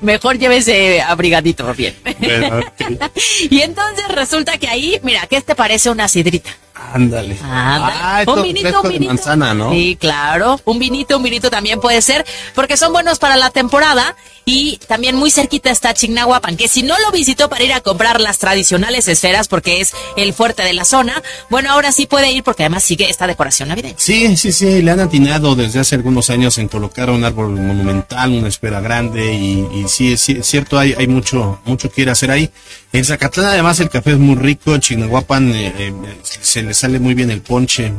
mejor 0.02 0.38
llévese 0.38 1.02
abrigadito 1.02 1.74
bien. 1.74 1.96
Bueno. 2.20 2.62
Y 3.50 3.62
entonces 3.62 4.08
resulta 4.10 4.58
que 4.58 4.68
ahí, 4.68 5.00
mira, 5.04 5.26
¿qué 5.28 5.42
te 5.42 5.56
parece 5.56 5.90
una 5.90 6.08
sidrita? 6.08 6.50
Ándale. 6.94 7.38
Ah, 7.44 8.24
un 8.28 8.44
vinito, 8.44 8.82
un 8.82 8.90
vinito. 8.90 9.14
manzana, 9.14 9.54
¿no? 9.54 9.72
Sí, 9.72 9.98
claro. 10.00 10.60
Un 10.66 10.80
vinito, 10.80 11.18
un 11.18 11.24
vinito 11.24 11.50
también 11.50 11.80
puede 11.80 12.02
ser, 12.02 12.26
porque 12.56 12.78
son 12.78 12.94
buenos 12.94 13.20
para 13.20 13.36
la 13.36 13.50
temporada. 13.50 14.16
Y 14.50 14.78
también 14.88 15.18
muy 15.18 15.30
cerquita 15.30 15.70
está 15.72 15.94
Chignahuapan, 15.94 16.56
que 16.56 16.70
si 16.70 16.82
no 16.82 16.96
lo 17.00 17.12
visitó 17.12 17.50
para 17.50 17.66
ir 17.66 17.74
a 17.74 17.82
comprar 17.82 18.22
las 18.22 18.38
tradicionales 18.38 19.10
esferas, 19.10 19.50
porque 19.50 19.82
es 19.82 19.92
el 20.16 20.32
fuerte 20.34 20.64
de 20.64 20.72
la 20.72 20.86
zona, 20.86 21.22
bueno, 21.50 21.70
ahora 21.70 21.92
sí 21.92 22.06
puede 22.08 22.32
ir 22.32 22.44
porque 22.44 22.64
además 22.64 22.86
sigue 22.86 23.10
esta 23.10 23.28
decoración 23.28 23.68
navideña. 23.68 23.96
Sí, 23.98 24.38
sí, 24.38 24.54
sí, 24.54 24.82
le 24.82 24.92
han 24.92 25.02
atinado 25.02 25.54
desde 25.58 25.82
hace 25.82 25.96
algunos 25.96 26.30
años 26.30 26.58
en 26.60 26.70
colocar 26.70 27.10
un 27.10 27.26
árbol 27.26 27.50
monumental, 27.60 28.32
una 28.32 28.48
espera 28.48 28.80
grande 28.80 29.34
y, 29.34 29.68
y 29.82 29.86
sí, 29.90 30.14
es 30.14 30.30
ci- 30.30 30.40
es 30.40 30.48
cierto, 30.48 30.80
hay, 30.80 30.96
hay 30.98 31.08
mucho, 31.08 31.60
mucho 31.66 31.92
que 31.92 32.04
ir 32.04 32.08
a 32.10 32.14
hacer 32.14 32.32
ahí. 32.32 32.50
En 32.94 33.04
Zacatlán 33.04 33.48
además 33.48 33.82
el 33.82 33.90
café 33.90 34.12
es 34.12 34.18
muy 34.18 34.36
rico, 34.36 34.78
Chignahuapan 34.78 35.54
eh, 35.54 35.74
eh, 35.78 35.94
se 36.24 36.64
le 36.68 36.74
sale 36.74 37.00
muy 37.00 37.14
bien 37.14 37.32
el 37.32 37.42
ponche 37.42 37.94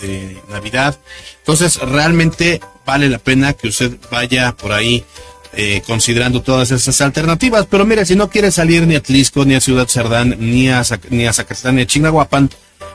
de, 0.00 0.38
Navidad. 0.48 0.98
Entonces 1.38 1.78
realmente 1.80 2.60
vale 2.86 3.08
la 3.08 3.18
pena 3.18 3.52
que 3.52 3.68
usted 3.68 3.96
vaya 4.10 4.52
por 4.52 4.72
ahí 4.72 5.04
eh, 5.54 5.82
considerando 5.86 6.42
todas 6.42 6.70
esas 6.70 7.00
alternativas. 7.00 7.66
Pero 7.68 7.84
mire, 7.84 8.06
si 8.06 8.16
no 8.16 8.30
quiere 8.30 8.50
salir 8.50 8.86
ni 8.86 8.94
a 8.94 9.02
Tlisco, 9.02 9.44
ni 9.44 9.54
a 9.54 9.60
Ciudad 9.60 9.88
Cerdán, 9.88 10.36
ni 10.38 10.68
a, 10.68 10.82
ni 11.10 11.26
a 11.26 11.32
ni 11.72 11.82
a 11.82 11.86
Chignahuapan, 11.86 12.50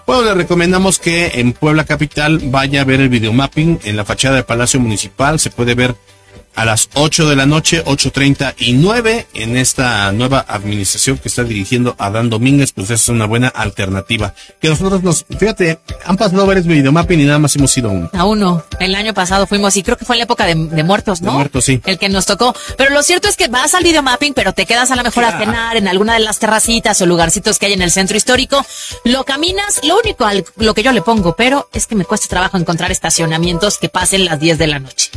bueno, 0.07 0.23
le 0.23 0.33
recomendamos 0.33 0.97
que 0.97 1.33
en 1.35 1.53
Puebla 1.53 1.85
Capital 1.85 2.39
vaya 2.45 2.81
a 2.81 2.83
ver 2.83 3.01
el 3.01 3.09
videomapping 3.09 3.81
en 3.83 3.95
la 3.95 4.05
fachada 4.05 4.35
del 4.35 4.45
Palacio 4.45 4.79
Municipal. 4.79 5.39
Se 5.39 5.51
puede 5.51 5.75
ver 5.75 5.95
a 6.59 6.65
las 6.65 6.89
8 6.93 7.29
de 7.29 7.37
la 7.37 7.45
noche, 7.45 7.85
8.30 7.85 8.55
y 8.57 8.73
9 8.73 9.27
en 9.33 9.55
esta 9.55 10.11
nueva 10.11 10.43
administración 10.45 11.17
que 11.17 11.29
está 11.29 11.45
dirigiendo 11.45 11.95
Adán 11.97 12.29
Domínguez, 12.29 12.73
pues 12.73 12.89
es 12.89 13.07
una 13.07 13.25
buena 13.25 13.47
alternativa. 13.47 14.33
Que 14.59 14.67
nosotros 14.67 15.01
nos, 15.01 15.25
fíjate, 15.39 15.79
han 16.03 16.17
pasado 16.17 16.45
varios 16.45 16.65
videomapping 16.65 17.21
y 17.21 17.23
nada 17.23 17.39
más 17.39 17.55
hemos 17.55 17.77
ido 17.77 17.89
uno. 17.89 18.09
A 18.11 18.25
uno. 18.25 18.61
El 18.77 18.93
año 18.95 19.13
pasado 19.13 19.47
fuimos 19.47 19.77
y 19.77 19.83
creo 19.83 19.95
que 19.95 20.03
fue 20.03 20.17
en 20.17 20.19
la 20.19 20.23
época 20.25 20.45
de, 20.45 20.55
de 20.55 20.83
muertos, 20.83 21.21
¿no? 21.21 21.31
De 21.31 21.37
muertos, 21.37 21.63
sí. 21.63 21.79
El 21.85 21.97
que 21.97 22.09
nos 22.09 22.25
tocó. 22.25 22.53
Pero 22.77 22.93
lo 22.93 23.03
cierto 23.03 23.29
es 23.29 23.37
que 23.37 23.47
vas 23.47 23.73
al 23.73 23.85
videomapping, 23.85 24.33
pero 24.33 24.51
te 24.51 24.65
quedas 24.65 24.91
a 24.91 24.97
lo 24.97 25.03
mejor 25.03 25.23
a 25.23 25.39
cenar 25.39 25.77
en 25.77 25.87
alguna 25.87 26.15
de 26.15 26.19
las 26.19 26.39
terracitas 26.39 27.01
o 27.01 27.05
lugarcitos 27.05 27.57
que 27.57 27.67
hay 27.67 27.73
en 27.73 27.81
el 27.81 27.91
centro 27.91 28.17
histórico. 28.17 28.65
Lo 29.05 29.23
caminas, 29.23 29.79
lo 29.83 29.97
único 29.97 30.25
al, 30.25 30.43
lo 30.57 30.73
que 30.73 30.83
yo 30.83 30.91
le 30.91 31.01
pongo, 31.01 31.37
pero 31.37 31.69
es 31.71 31.87
que 31.87 31.95
me 31.95 32.03
cuesta 32.03 32.27
trabajo 32.27 32.57
encontrar 32.57 32.91
estacionamientos 32.91 33.77
que 33.77 33.87
pasen 33.87 34.25
las 34.25 34.41
10 34.41 34.57
de 34.57 34.67
la 34.67 34.79
noche. 34.79 35.08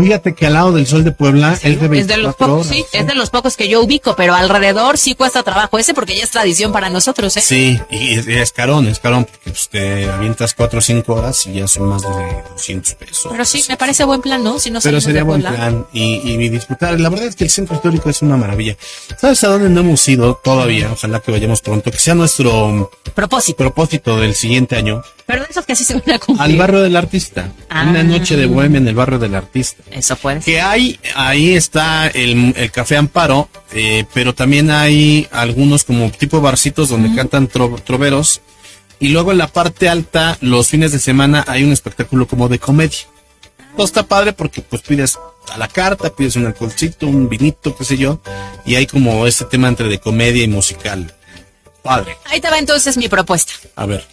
Fíjate 0.00 0.34
que 0.34 0.46
al 0.46 0.54
lado 0.54 0.72
del 0.72 0.86
Sol 0.86 1.04
de 1.04 1.12
Puebla 1.12 1.52
es 1.62 1.80
de 1.80 1.98
Es 1.98 2.06
de 2.08 2.16
los 2.16 2.36
24 2.36 2.36
pocos, 2.36 2.66
horas. 2.66 2.66
sí, 2.76 2.84
es 2.92 3.06
de 3.06 3.14
los 3.14 3.30
pocos 3.30 3.56
que 3.56 3.68
yo 3.68 3.82
ubico, 3.82 4.16
pero 4.16 4.34
alrededor 4.34 4.98
sí 4.98 5.14
cuesta 5.14 5.42
trabajo 5.42 5.78
ese 5.78 5.94
porque 5.94 6.16
ya 6.16 6.24
es 6.24 6.30
tradición 6.30 6.72
para 6.72 6.90
nosotros, 6.90 7.36
¿eh? 7.36 7.40
Sí, 7.40 7.78
y 7.90 8.14
es, 8.14 8.26
es 8.26 8.52
carón, 8.52 8.86
es 8.88 8.98
carón, 8.98 9.24
porque 9.24 9.50
pues, 9.50 9.68
te 9.68 10.10
avientas 10.10 10.54
4 10.54 10.78
o 10.78 10.82
5 10.82 11.14
horas 11.14 11.46
y 11.46 11.54
ya 11.54 11.68
son 11.68 11.88
más 11.88 12.02
de 12.02 12.08
200 12.52 12.94
pesos. 12.94 13.26
Pero 13.30 13.44
sí, 13.44 13.64
me 13.68 13.76
parece 13.76 14.04
buen 14.04 14.20
plan, 14.20 14.42
¿no? 14.42 14.58
Si 14.58 14.70
no 14.70 14.80
Pero 14.82 15.00
sería 15.00 15.22
buen 15.24 15.40
plan 15.42 15.86
y, 15.92 16.20
y 16.24 16.48
disfrutar. 16.48 16.98
La 17.00 17.08
verdad 17.08 17.26
es 17.26 17.36
que 17.36 17.44
el 17.44 17.50
centro 17.50 17.76
histórico 17.76 18.10
es 18.10 18.22
una 18.22 18.36
maravilla. 18.36 18.76
¿Sabes 19.20 19.42
a 19.44 19.48
dónde 19.48 19.68
no 19.70 19.80
hemos 19.80 20.06
ido 20.08 20.40
todavía? 20.42 20.90
Ojalá 20.92 21.20
que 21.20 21.30
vayamos 21.32 21.60
pronto, 21.60 21.90
que 21.90 21.98
sea 21.98 22.14
nuestro 22.14 22.90
Propósito. 23.14 23.56
propósito 23.56 24.18
del 24.18 24.34
siguiente 24.34 24.76
año. 24.76 25.02
Pero 25.26 25.44
esos 25.48 25.64
que 25.64 25.74
sí 25.74 25.84
se 25.84 25.94
van 25.94 26.10
a 26.12 26.18
cumplir. 26.18 26.42
Al 26.42 26.56
barrio 26.58 26.80
del 26.82 26.96
artista. 26.96 27.50
Ah. 27.70 27.86
Una 27.88 28.02
noche 28.02 28.36
de 28.36 28.46
bohemia 28.46 28.78
en 28.78 28.88
el 28.88 28.94
barrio 28.94 29.18
del 29.18 29.34
artista. 29.34 29.73
Eso 29.90 30.16
puede. 30.16 30.40
Que 30.40 30.60
hay, 30.60 30.98
ahí 31.14 31.54
está 31.54 32.08
el, 32.08 32.52
el 32.56 32.70
Café 32.72 32.96
Amparo, 32.96 33.48
eh, 33.72 34.04
pero 34.12 34.34
también 34.34 34.70
hay 34.70 35.28
algunos 35.30 35.84
como 35.84 36.10
tipo 36.10 36.40
barcitos 36.40 36.88
donde 36.88 37.14
cantan 37.14 37.48
tro- 37.48 37.80
troveros. 37.82 38.40
Y 39.00 39.08
luego 39.08 39.32
en 39.32 39.38
la 39.38 39.48
parte 39.48 39.88
alta, 39.88 40.38
los 40.40 40.68
fines 40.68 40.92
de 40.92 40.98
semana, 40.98 41.44
hay 41.46 41.62
un 41.64 41.72
espectáculo 41.72 42.26
como 42.26 42.48
de 42.48 42.58
comedia. 42.58 42.98
Todo 43.76 43.84
está 43.86 44.04
padre 44.04 44.32
porque 44.32 44.62
pues 44.62 44.82
pides 44.82 45.18
a 45.52 45.58
la 45.58 45.68
carta, 45.68 46.10
pides 46.14 46.36
un 46.36 46.46
alcoholcito, 46.46 47.06
un 47.06 47.28
vinito, 47.28 47.76
qué 47.76 47.84
sé 47.84 47.96
yo. 47.96 48.20
Y 48.64 48.76
hay 48.76 48.86
como 48.86 49.26
este 49.26 49.44
tema 49.44 49.68
entre 49.68 49.88
de 49.88 49.98
comedia 49.98 50.42
y 50.44 50.48
musical. 50.48 51.12
Padre. 51.82 52.16
Ahí 52.30 52.40
te 52.40 52.48
va 52.48 52.58
entonces 52.58 52.96
mi 52.96 53.08
propuesta. 53.08 53.52
A 53.76 53.84
ver. 53.84 54.06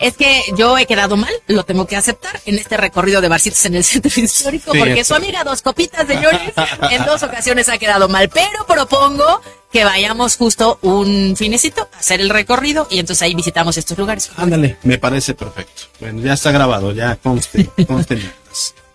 Es 0.00 0.16
que 0.16 0.42
yo 0.56 0.76
he 0.78 0.86
quedado 0.86 1.16
mal, 1.16 1.32
lo 1.46 1.64
tengo 1.64 1.86
que 1.86 1.96
aceptar, 1.96 2.40
en 2.46 2.56
este 2.56 2.76
recorrido 2.76 3.20
de 3.20 3.28
barcitos 3.28 3.64
en 3.66 3.74
el 3.74 3.84
centro 3.84 4.10
histórico, 4.16 4.72
Sí, 4.72 4.78
porque 4.78 5.00
eso. 5.00 5.14
su 5.14 5.20
amiga 5.22 5.44
Dos 5.44 5.62
Copitas, 5.62 6.06
señores, 6.06 6.52
en 6.90 7.04
dos 7.04 7.22
ocasiones 7.22 7.68
ha 7.68 7.78
quedado 7.78 8.08
mal. 8.08 8.28
Pero 8.28 8.66
propongo 8.66 9.40
que 9.72 9.84
vayamos 9.84 10.36
justo 10.36 10.78
un 10.82 11.34
finecito 11.36 11.88
a 11.94 11.98
hacer 11.98 12.20
el 12.20 12.30
recorrido 12.30 12.86
y 12.90 12.98
entonces 13.00 13.22
ahí 13.22 13.34
visitamos 13.34 13.76
estos 13.76 13.98
lugares. 13.98 14.30
Ándale, 14.36 14.78
me 14.82 14.98
parece 14.98 15.34
perfecto. 15.34 15.82
Bueno, 16.00 16.22
ya 16.22 16.32
está 16.34 16.50
grabado, 16.52 16.92
ya 16.92 17.16
conste, 17.16 17.68
conste. 17.86 18.18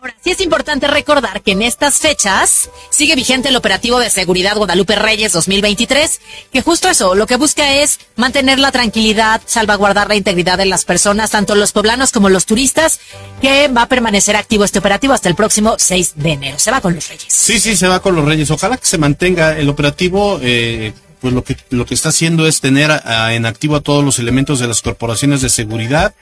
Ahora, 0.00 0.16
sí 0.24 0.30
es 0.30 0.40
importante 0.40 0.86
recordar 0.86 1.42
que 1.42 1.52
en 1.52 1.60
estas 1.60 1.98
fechas 1.98 2.70
sigue 2.88 3.14
vigente 3.14 3.50
el 3.50 3.56
operativo 3.56 3.98
de 3.98 4.08
seguridad 4.08 4.56
Guadalupe 4.56 4.96
Reyes 4.96 5.34
2023, 5.34 6.20
que 6.50 6.62
justo 6.62 6.88
eso, 6.88 7.14
lo 7.14 7.26
que 7.26 7.36
busca 7.36 7.74
es 7.74 8.00
mantener 8.16 8.58
la 8.58 8.72
tranquilidad, 8.72 9.42
salvaguardar 9.44 10.08
la 10.08 10.14
integridad 10.14 10.56
de 10.56 10.64
las 10.64 10.86
personas, 10.86 11.32
tanto 11.32 11.54
los 11.54 11.72
poblanos 11.72 12.12
como 12.12 12.30
los 12.30 12.46
turistas, 12.46 12.98
que 13.42 13.68
va 13.68 13.82
a 13.82 13.88
permanecer 13.88 14.36
activo 14.36 14.64
este 14.64 14.78
operativo 14.78 15.12
hasta 15.12 15.28
el 15.28 15.34
próximo 15.34 15.74
6 15.78 16.14
de 16.16 16.30
enero. 16.30 16.58
Se 16.58 16.70
va 16.70 16.80
con 16.80 16.94
los 16.94 17.06
Reyes. 17.06 17.26
Sí, 17.28 17.60
sí, 17.60 17.76
se 17.76 17.86
va 17.86 18.00
con 18.00 18.16
los 18.16 18.24
Reyes. 18.24 18.50
Ojalá 18.50 18.78
que 18.78 18.86
se 18.86 18.96
mantenga 18.96 19.58
el 19.58 19.68
operativo. 19.68 20.40
eh, 20.42 20.94
pues 21.20 21.34
lo 21.34 21.44
que 21.44 21.54
lo 21.68 21.84
que 21.84 21.92
está 21.92 22.08
haciendo 22.08 22.46
es 22.46 22.62
tener 22.62 22.90
en 23.04 23.44
activo 23.44 23.76
a 23.76 23.82
todos 23.82 24.02
los 24.02 24.18
elementos 24.18 24.58
de 24.58 24.66
las 24.66 24.80
corporaciones 24.80 25.42
de 25.42 25.50
seguridad. 25.50 26.14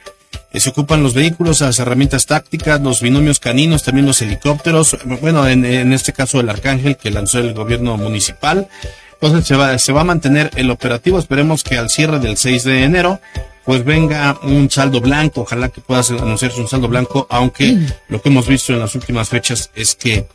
Se 0.53 0.69
ocupan 0.69 1.03
los 1.03 1.13
vehículos, 1.13 1.61
las 1.61 1.79
herramientas 1.79 2.25
tácticas, 2.25 2.81
los 2.81 3.01
binomios 3.01 3.39
caninos, 3.39 3.83
también 3.83 4.07
los 4.07 4.21
helicópteros. 4.21 4.97
Bueno, 5.21 5.47
en, 5.47 5.93
este 5.93 6.11
caso 6.11 6.39
el 6.39 6.49
Arcángel 6.49 6.97
que 6.97 7.11
lanzó 7.11 7.39
el 7.39 7.53
gobierno 7.53 7.97
municipal. 7.97 8.67
Entonces 9.13 9.45
se 9.45 9.55
va, 9.55 9.77
se 9.77 9.91
va 9.91 10.01
a 10.01 10.05
mantener 10.05 10.49
el 10.55 10.71
operativo. 10.71 11.19
Esperemos 11.19 11.63
que 11.63 11.77
al 11.77 11.89
cierre 11.89 12.19
del 12.19 12.37
6 12.37 12.63
de 12.63 12.83
enero 12.83 13.19
pues 13.65 13.85
venga 13.85 14.39
un 14.41 14.71
saldo 14.71 15.01
blanco. 15.01 15.41
Ojalá 15.41 15.69
que 15.69 15.81
pueda 15.81 16.01
anunciarse 16.01 16.59
un 16.59 16.67
saldo 16.67 16.87
blanco, 16.87 17.27
aunque 17.29 17.77
lo 18.07 18.21
que 18.21 18.29
hemos 18.29 18.47
visto 18.47 18.73
en 18.73 18.79
las 18.79 18.95
últimas 18.95 19.29
fechas 19.29 19.69
es 19.75 19.93
que 19.95 20.25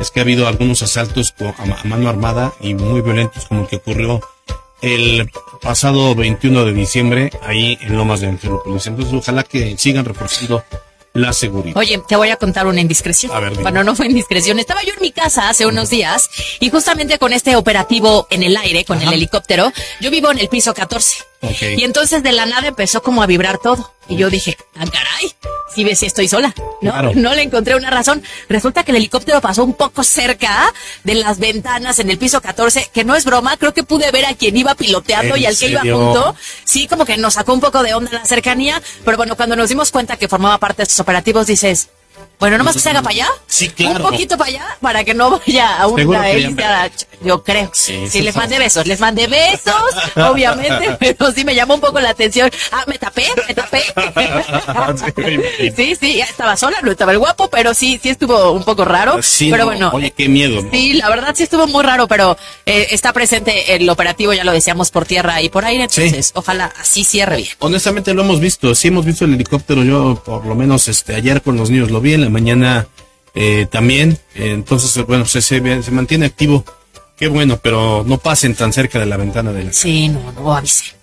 es 0.00 0.10
que 0.10 0.20
ha 0.20 0.22
habido 0.22 0.46
algunos 0.46 0.82
asaltos 0.82 1.34
a 1.58 1.84
mano 1.84 2.08
armada 2.08 2.52
y 2.60 2.74
muy 2.74 3.00
violentos 3.00 3.46
como 3.46 3.62
el 3.62 3.66
que 3.68 3.76
ocurrió 3.76 4.20
el 4.84 5.30
pasado 5.62 6.14
21 6.14 6.64
de 6.66 6.72
diciembre 6.72 7.30
ahí 7.42 7.78
en 7.80 7.96
Lomas 7.96 8.20
de 8.20 8.28
Angelópolis. 8.28 8.86
Entonces 8.86 9.14
ojalá 9.14 9.42
que 9.42 9.76
sigan 9.78 10.04
reforzando 10.04 10.62
la 11.14 11.32
seguridad. 11.32 11.76
Oye, 11.76 12.02
te 12.06 12.16
voy 12.16 12.30
a 12.30 12.36
contar 12.36 12.66
una 12.66 12.80
indiscreción. 12.80 13.32
A 13.32 13.40
ver, 13.40 13.50
dime. 13.50 13.62
bueno, 13.62 13.84
no 13.84 13.94
fue 13.94 14.06
indiscreción. 14.06 14.58
Estaba 14.58 14.82
yo 14.82 14.92
en 14.94 15.00
mi 15.00 15.12
casa 15.12 15.48
hace 15.48 15.64
unos 15.64 15.88
días 15.88 16.28
y 16.60 16.70
justamente 16.70 17.18
con 17.18 17.32
este 17.32 17.56
operativo 17.56 18.26
en 18.30 18.42
el 18.42 18.56
aire, 18.56 18.84
con 18.84 19.00
el 19.00 19.12
helicóptero, 19.12 19.72
yo 20.00 20.10
vivo 20.10 20.30
en 20.30 20.38
el 20.38 20.48
piso 20.48 20.74
14. 20.74 21.24
Y 21.76 21.84
entonces 21.84 22.22
de 22.22 22.32
la 22.32 22.46
nada 22.46 22.68
empezó 22.68 23.02
como 23.02 23.22
a 23.22 23.26
vibrar 23.26 23.58
todo. 23.58 23.92
Y 24.06 24.16
yo 24.16 24.28
dije, 24.28 24.56
ah, 24.76 24.84
caray, 24.84 25.32
si 25.74 25.82
ves 25.82 25.98
si 26.00 26.06
estoy 26.06 26.28
sola. 26.28 26.54
No, 26.82 26.90
Claro. 26.92 27.12
no 27.14 27.34
le 27.34 27.40
encontré 27.42 27.74
una 27.74 27.88
razón. 27.90 28.22
Resulta 28.50 28.84
que 28.84 28.90
el 28.92 28.98
helicóptero 28.98 29.40
pasó 29.40 29.64
un 29.64 29.72
poco 29.72 30.04
cerca 30.04 30.70
de 31.04 31.14
las 31.14 31.38
ventanas 31.38 31.98
en 31.98 32.10
el 32.10 32.18
piso 32.18 32.42
14, 32.42 32.90
que 32.92 33.04
no 33.04 33.14
es 33.16 33.24
broma, 33.24 33.56
creo 33.56 33.72
que 33.72 33.82
pude 33.82 34.10
ver 34.10 34.26
a 34.26 34.34
quien 34.34 34.56
iba 34.58 34.74
piloteando 34.74 35.36
¿En 35.36 35.42
y 35.42 35.46
al 35.46 35.56
que 35.56 35.68
iba 35.68 35.80
junto. 35.80 36.36
Sí, 36.64 36.86
como 36.86 37.06
que 37.06 37.16
nos 37.16 37.34
sacó 37.34 37.54
un 37.54 37.60
poco 37.60 37.82
de 37.82 37.94
onda 37.94 38.10
la 38.12 38.26
cercanía, 38.26 38.82
pero 39.06 39.16
bueno, 39.16 39.36
cuando 39.36 39.56
nos 39.56 39.70
dimos 39.70 39.90
cuenta 39.90 40.18
que 40.18 40.28
formaba 40.28 40.58
parte 40.58 40.78
de 40.78 40.82
estos 40.84 41.00
operativos, 41.00 41.46
dices, 41.46 41.88
bueno, 42.38 42.58
nomás 42.58 42.74
que 42.74 42.80
se 42.80 42.90
haga 42.90 43.02
para 43.02 43.14
allá. 43.14 43.28
Sí, 43.46 43.68
claro. 43.68 44.04
Un 44.04 44.10
poquito 44.10 44.36
para 44.36 44.50
allá, 44.50 44.66
para 44.80 45.04
que 45.04 45.14
no 45.14 45.30
vaya 45.38 45.76
a 45.76 45.86
una 45.86 46.90
Yo 47.22 47.42
creo. 47.42 47.70
Sí, 47.72 48.06
Sí, 48.08 48.22
les 48.22 48.36
mandé 48.36 48.58
besos, 48.58 48.86
les 48.86 49.00
mandé 49.00 49.26
besos, 49.26 49.74
obviamente, 50.16 50.96
pero 50.98 51.32
sí 51.32 51.44
me 51.44 51.54
llamó 51.54 51.74
un 51.74 51.80
poco 51.80 52.00
la 52.00 52.10
atención. 52.10 52.50
Ah, 52.72 52.84
me 52.86 52.98
tapé, 52.98 53.26
me 53.48 53.54
tapé. 53.54 53.82
sí, 55.76 55.96
sí, 55.96 56.14
ya 56.16 56.24
estaba 56.24 56.56
sola, 56.56 56.78
no 56.82 56.90
estaba 56.90 57.12
el 57.12 57.18
guapo, 57.18 57.48
pero 57.48 57.74
sí, 57.74 57.98
sí 58.02 58.10
estuvo 58.10 58.52
un 58.52 58.64
poco 58.64 58.84
raro. 58.84 59.22
Sí, 59.22 59.50
pero 59.50 59.64
no, 59.64 59.70
bueno, 59.70 59.90
Oye, 59.92 60.10
qué 60.10 60.28
miedo. 60.28 60.62
¿no? 60.62 60.70
Sí, 60.70 60.94
la 60.94 61.08
verdad 61.08 61.34
sí 61.34 61.44
estuvo 61.44 61.66
muy 61.66 61.82
raro, 61.82 62.08
pero 62.08 62.36
eh, 62.66 62.88
está 62.90 63.12
presente 63.12 63.74
el 63.74 63.88
operativo, 63.88 64.32
ya 64.32 64.44
lo 64.44 64.52
decíamos, 64.52 64.90
por 64.90 65.06
tierra 65.06 65.40
y 65.42 65.48
por 65.48 65.64
aire, 65.64 65.84
entonces 65.84 66.32
ojalá 66.34 66.72
así 66.78 67.04
cierre 67.04 67.36
bien. 67.36 67.48
Honestamente 67.58 68.12
lo 68.14 68.22
hemos 68.22 68.40
visto, 68.40 68.74
sí 68.74 68.88
hemos 68.88 69.04
visto 69.04 69.24
el 69.24 69.34
helicóptero, 69.34 69.84
yo 69.84 70.22
por 70.24 70.44
lo 70.44 70.54
menos 70.54 70.88
este 70.88 71.14
ayer 71.14 71.42
con 71.42 71.56
los 71.56 71.70
niños 71.70 71.90
lo 71.90 72.00
vi, 72.00 72.14
en 72.14 72.23
la 72.24 72.30
mañana 72.30 72.88
eh, 73.34 73.66
también, 73.70 74.18
entonces 74.34 75.04
bueno, 75.06 75.26
se, 75.26 75.42
se, 75.42 75.82
se 75.82 75.90
mantiene 75.90 76.26
activo, 76.26 76.64
qué 77.16 77.28
bueno, 77.28 77.58
pero 77.62 78.04
no 78.06 78.18
pasen 78.18 78.54
tan 78.54 78.72
cerca 78.72 78.98
de 78.98 79.06
la 79.06 79.16
ventana 79.16 79.52
de 79.52 79.64
la 79.64 79.72
Sí, 79.72 80.08
no, 80.08 80.32
no 80.32 80.54
avise. 80.54 80.94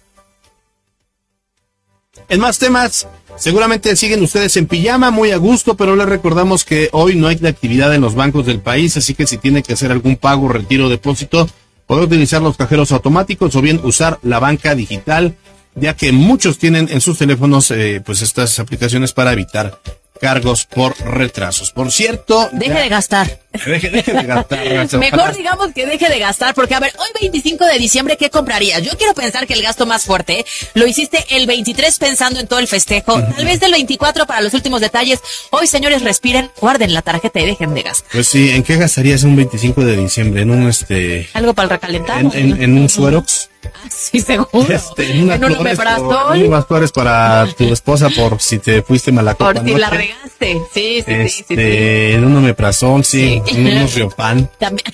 En 2.30 2.40
más 2.40 2.60
temas, 2.60 3.08
seguramente 3.36 3.96
siguen 3.96 4.24
ustedes 4.24 4.56
en 4.56 4.66
pijama, 4.66 5.12
muy 5.12 5.32
a 5.32 5.38
gusto, 5.38 5.75
pero 5.75 5.96
les 5.96 6.08
recordamos 6.08 6.63
que 6.63 6.90
hoy 6.94 7.16
no 7.16 7.28
hay 7.28 7.46
actividad 7.46 7.94
en 7.94 8.01
los 8.01 8.16
bancos 8.16 8.46
del 8.46 8.62
país, 8.62 8.96
así 8.96 9.13
que 9.13 9.28
si 9.28 9.38
tiene 9.38 9.63
que 9.63 9.74
hacer 9.74 9.92
algún 9.92 10.16
pago, 10.16 10.48
retiro, 10.48 10.88
depósito, 10.88 11.50
puede 11.88 12.04
utilizar 12.04 12.42
los 12.42 12.56
cajeros 12.56 12.94
automáticos 12.94 13.54
o 13.56 13.62
bien 13.62 13.82
usar 13.84 14.20
la 14.24 14.40
banca 14.40 14.75
digital 14.75 15.36
ya 15.75 15.96
que 15.96 16.12
muchos 16.12 16.58
tienen 16.58 16.90
en 16.90 17.01
sus 17.01 17.18
teléfonos 17.18 17.72
eh, 17.72 18.01
pues 18.06 18.22
estas 18.22 18.60
aplicaciones 18.60 19.13
para 19.13 19.34
evitar 19.34 19.80
cargos 20.22 20.66
por 20.66 20.96
retrasos. 21.04 21.72
Por 21.72 21.92
cierto, 21.92 22.48
Deje 22.54 22.74
ya- 22.75 22.80
de 22.82 22.90
gastar. 22.90 23.40
deje, 23.66 23.90
deje 23.90 24.13
de 24.13 24.24
gastar. 24.24 24.60
Mejor 25.00 25.36
digamos 25.36 25.74
que 25.74 25.86
deje 25.86 26.08
de 26.08 26.20
gastar, 26.20 26.54
porque 26.54 26.75
a 26.75 26.80
ver, 26.80 26.94
hoy 27.00 27.08
25 27.20 27.66
de 27.66 27.78
diciembre, 27.80 28.16
¿qué 28.18 28.30
comprarías? 28.30 28.82
Yo 28.84 28.92
quiero 28.98 29.13
pensar 29.16 29.48
que 29.48 29.54
el 29.56 29.62
gasto 29.63 29.86
más 29.86 30.06
fuerte 30.06 30.46
lo 30.75 30.86
hiciste 30.88 31.25
el 31.32 31.48
23 31.48 31.98
pensando 31.98 32.40
en 32.40 32.48
todo 32.48 32.60
el 32.60 32.68
festejo, 32.68 33.22
tal 33.22 33.46
vez 33.46 33.60
del 33.60 33.72
24 33.72 34.25
para 34.28 34.42
los 34.42 34.54
últimos 34.54 34.80
detalles. 34.80 35.20
Hoy, 35.50 35.66
señores, 35.68 36.04
respiren, 36.04 36.51
guarden 36.62 36.94
la 36.94 37.01
tarjeta 37.01 37.40
y 37.42 37.46
dejen 37.48 37.74
de 37.74 37.82
gastar. 37.82 38.10
Pues 38.12 38.28
sí, 38.28 38.51
¿en 38.51 38.63
qué 38.63 38.78
gastarías 38.78 39.24
un 39.24 39.36
25 39.36 39.84
de 39.84 39.98
diciembre? 39.98 40.44
En 40.44 40.51
un 40.51 40.70
este 40.70 41.28
Algo 41.34 41.54
para 41.54 41.80
en, 42.20 42.32
en- 42.34 42.62
en 42.62 42.78
un 42.78 42.88
suerox, 42.90 43.50
Sí, 43.89 44.20
seguro. 44.20 44.68
este, 44.74 45.12
en 45.12 45.24
unas 45.24 45.36
en 45.38 45.46
un 45.46 45.56
omeprazol. 45.58 46.44
unas 46.44 46.65
flores 46.65 46.91
para 46.91 47.48
tu 47.58 47.72
esposa 47.72 48.10
por 48.10 48.41
si 48.41 48.60
te 48.60 48.82
fuiste 48.82 49.12
mala 49.12 49.34
copa 49.36 49.53
Por 49.53 49.63
si 49.65 49.75
la 49.75 49.89
regaste. 49.89 50.62
Sí, 50.74 51.03
sí, 51.03 51.03
sí, 51.06 51.13
sí, 51.30 51.30
sí. 51.30 51.46
Este, 51.50 52.13
en 52.13 52.25
un 52.25 52.36
omeprazol, 52.38 53.03
sí, 53.06 53.41
Sí. 53.46 53.58
unos 53.58 53.94
riopan. 53.94 54.50
También, 54.60 54.86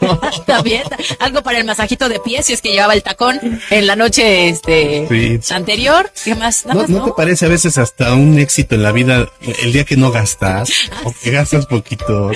también 0.46 0.82
algo 1.18 1.42
para 1.42 1.58
el 1.58 1.64
masajito 1.64 2.08
de 2.08 2.18
pies 2.20 2.46
si 2.46 2.52
es 2.52 2.60
que 2.62 2.70
llevaba 2.70 2.94
el 2.94 3.02
tacón 3.02 3.38
en 3.70 3.86
la 3.86 3.96
noche 3.96 4.48
este 4.48 5.06
Sí. 5.08 5.52
anterior. 5.54 6.10
¿Qué 6.24 6.34
más? 6.34 6.66
Nada 6.66 6.74
¿No, 6.74 6.80
más, 6.82 6.90
¿No 6.90 7.04
te 7.04 7.12
parece 7.12 7.46
a 7.46 7.48
veces 7.48 7.78
hasta 7.78 8.14
un 8.14 8.38
éxito 8.38 8.74
en 8.74 8.82
la 8.82 8.92
vida 8.92 9.28
el 9.62 9.72
día 9.72 9.84
que 9.84 9.96
no 9.96 10.10
gastas 10.10 10.70
o 11.04 11.12
que 11.22 11.30
gastas 11.30 11.66
poquito? 11.66 12.30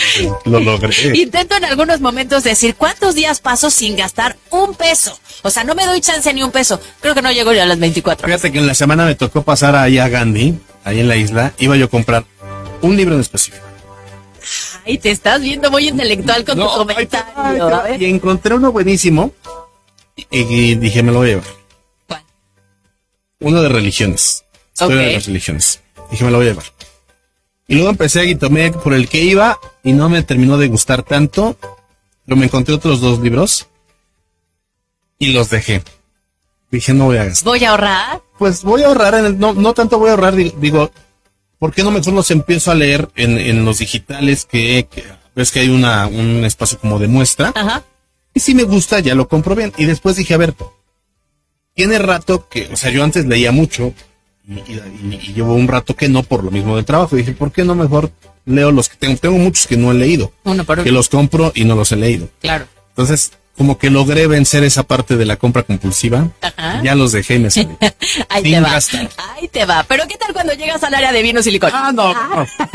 Lo 0.45 0.61
logré. 0.61 0.95
Intento 1.17 1.57
en 1.57 1.65
algunos 1.65 2.01
momentos 2.01 2.45
decir 2.45 2.75
cuántos 2.77 3.15
días 3.15 3.41
paso 3.41 3.71
sin 3.71 3.97
gastar 3.97 4.37
un 4.51 4.75
peso. 4.75 5.19
O 5.43 5.51
sea, 5.51 5.65
no 5.65 5.74
me 5.75 5.87
doy 5.87 6.01
chance 6.01 6.33
ni 6.33 6.43
un 6.43 6.51
peso. 6.51 6.81
Creo 7.01 7.15
que 7.15 7.23
no 7.23 7.33
llego 7.33 7.53
ya 7.53 7.65
a 7.65 7.67
las 7.67 7.79
24. 7.79 8.27
Fíjate 8.27 8.53
que 8.53 8.59
en 8.59 8.67
la 8.67 8.75
semana 8.75 9.05
me 9.05 9.15
tocó 9.15 9.43
pasar 9.43 9.77
ahí 9.77 9.99
a 9.99 10.09
Gandhi, 10.09 10.59
ahí 10.85 11.01
en 11.01 11.09
la 11.09 11.17
isla. 11.17 11.53
Iba 11.59 11.77
yo 11.77 11.87
a 11.87 11.89
comprar 11.89 12.25
un 12.83 12.97
libro 12.97 13.15
en 13.15 13.21
específico. 13.21 13.65
Ay, 14.87 14.99
te 14.99 15.11
estás 15.11 15.41
viendo 15.41 15.71
muy 15.71 15.89
intelectual 15.89 16.45
con 16.45 16.59
tu 16.59 16.63
ahí 16.65 17.07
te 17.07 17.19
comentario. 17.19 17.69
A. 17.69 17.97
Y 17.97 18.05
encontré 18.05 18.55
uno 18.55 18.73
buenísimo 18.73 19.33
y, 20.17 20.27
y 20.31 20.75
dije, 20.75 21.03
me 21.03 21.13
lo 21.13 21.19
voy 21.19 21.29
a 21.29 21.31
llevar. 21.31 21.47
¿Cuál? 22.07 22.23
Uno 23.41 23.63
de 23.63 23.69
religiones. 23.69 24.45
Historia 24.73 25.03
de 25.03 25.13
las 25.15 25.27
religiones. 25.27 25.81
Dije, 26.11 26.25
me 26.25 26.31
lo 26.31 26.39
voy 26.39 26.47
a 26.47 26.51
llevar. 26.51 26.67
Y 27.67 27.77
luego 27.77 27.91
empecé 27.91 28.27
y 28.27 28.35
tomé 28.35 28.73
por 28.73 28.93
el 28.93 29.09
que 29.09 29.23
iba 29.23 29.59
y 29.83 29.93
no 29.93 30.09
me 30.11 30.23
terminó 30.23 30.59
de 30.59 30.69
gustar 30.69 31.03
tanto. 31.03 31.57
Pero 32.27 32.37
me 32.37 32.47
encontré 32.47 32.75
otros 32.75 33.01
dos 33.01 33.21
libros 33.21 33.69
y 35.19 35.33
los 35.33 35.51
dejé. 35.51 35.83
Dije, 36.71 36.93
no 36.93 37.05
voy 37.07 37.19
a 37.19 37.25
gastar. 37.27 37.45
Voy 37.47 37.65
a 37.65 37.71
ahorrar. 37.71 38.23
Pues 38.39 38.63
voy 38.63 38.83
a 38.83 38.87
ahorrar 38.89 39.15
en 39.15 39.27
el, 39.27 39.39
no, 39.39 39.53
no 39.53 39.75
tanto 39.75 39.99
voy 39.99 40.09
a 40.09 40.13
ahorrar, 40.13 40.35
di- 40.35 40.53
digo, 40.59 40.91
¿por 41.59 41.73
qué 41.73 41.83
no 41.85 41.91
mejor 41.93 42.13
los 42.15 42.31
empiezo 42.31 42.71
a 42.71 42.75
leer 42.75 43.09
en, 43.15 43.39
en 43.39 43.65
los 43.65 43.79
digitales 43.79 44.45
que, 44.45 44.89
que 44.91 45.05
ves 45.37 45.53
que 45.53 45.61
hay 45.61 45.69
una, 45.69 46.07
un 46.09 46.45
espacio 46.45 46.79
como 46.79 46.99
de 46.99 47.07
muestra? 47.07 47.53
Ajá. 47.55 47.85
Y 48.35 48.41
si 48.41 48.55
me 48.55 48.65
gusta, 48.65 48.99
ya 48.99 49.15
lo 49.15 49.29
compro 49.29 49.55
bien. 49.55 49.73
Y 49.77 49.85
después 49.85 50.17
dije, 50.17 50.35
a 50.35 50.39
ver, 50.39 50.55
tiene 51.75 51.99
rato 51.99 52.49
que, 52.49 52.69
o 52.73 52.77
sea, 52.77 52.91
yo 52.91 53.05
antes 53.05 53.27
leía 53.27 53.53
mucho 53.53 53.93
y, 54.49 54.55
y- 54.55 55.21
y 55.29 55.33
llevo 55.33 55.55
un 55.55 55.69
rato 55.69 55.95
que 55.95 56.09
no 56.09 56.23
por 56.25 56.43
lo 56.45 56.51
mismo 56.51 56.77
del 56.77 56.85
trabajo. 56.85 57.15
dije, 57.17 57.33
¿por 57.33 57.53
qué 57.53 57.65
no 57.65 57.75
mejor 57.77 58.11
leo 58.47 58.73
los 58.73 58.89
que 58.89 58.97
tengo? 58.97 59.17
Tengo 59.19 59.39
muchos 59.39 59.67
que 59.69 59.77
no 59.77 59.93
he 59.93 59.95
leído, 59.95 60.33
Uno 60.45 60.65
por 60.65 60.83
que 60.83 60.91
uno. 60.91 60.99
los 60.99 61.09
compro 61.09 61.53
y 61.55 61.65
no 61.65 61.77
los 61.77 61.93
he 61.93 61.97
leído. 61.97 62.29
Claro. 62.41 62.67
Entonces, 62.91 63.33
como 63.57 63.79
que 63.79 63.89
logré 63.91 64.27
vencer 64.27 64.65
esa 64.65 64.83
parte 64.83 65.17
de 65.17 65.25
la 65.25 65.37
compra 65.37 65.63
compulsiva. 65.63 66.29
Ajá. 66.43 66.81
Ya 66.83 66.95
los 66.95 67.13
dejé 67.13 67.37
y 67.37 67.39
me 67.39 67.51
salí. 67.51 67.69
Ahí 68.29 68.43
Sin 68.43 68.53
te 68.55 68.61
va. 68.61 68.71
gastar. 68.71 69.09
Ahí 69.37 69.49
te 69.49 69.65
va. 69.65 69.85
Pero 69.89 70.05
¿qué 70.09 70.17
tal 70.17 70.33
cuando 70.33 70.53
llegas 70.55 70.83
al 70.83 70.95
área 70.95 71.13
de 71.13 71.23
vinos 71.23 71.47
y 71.47 71.51
licor? 71.53 71.71
Ah, 71.73 71.93
no. 71.93 72.13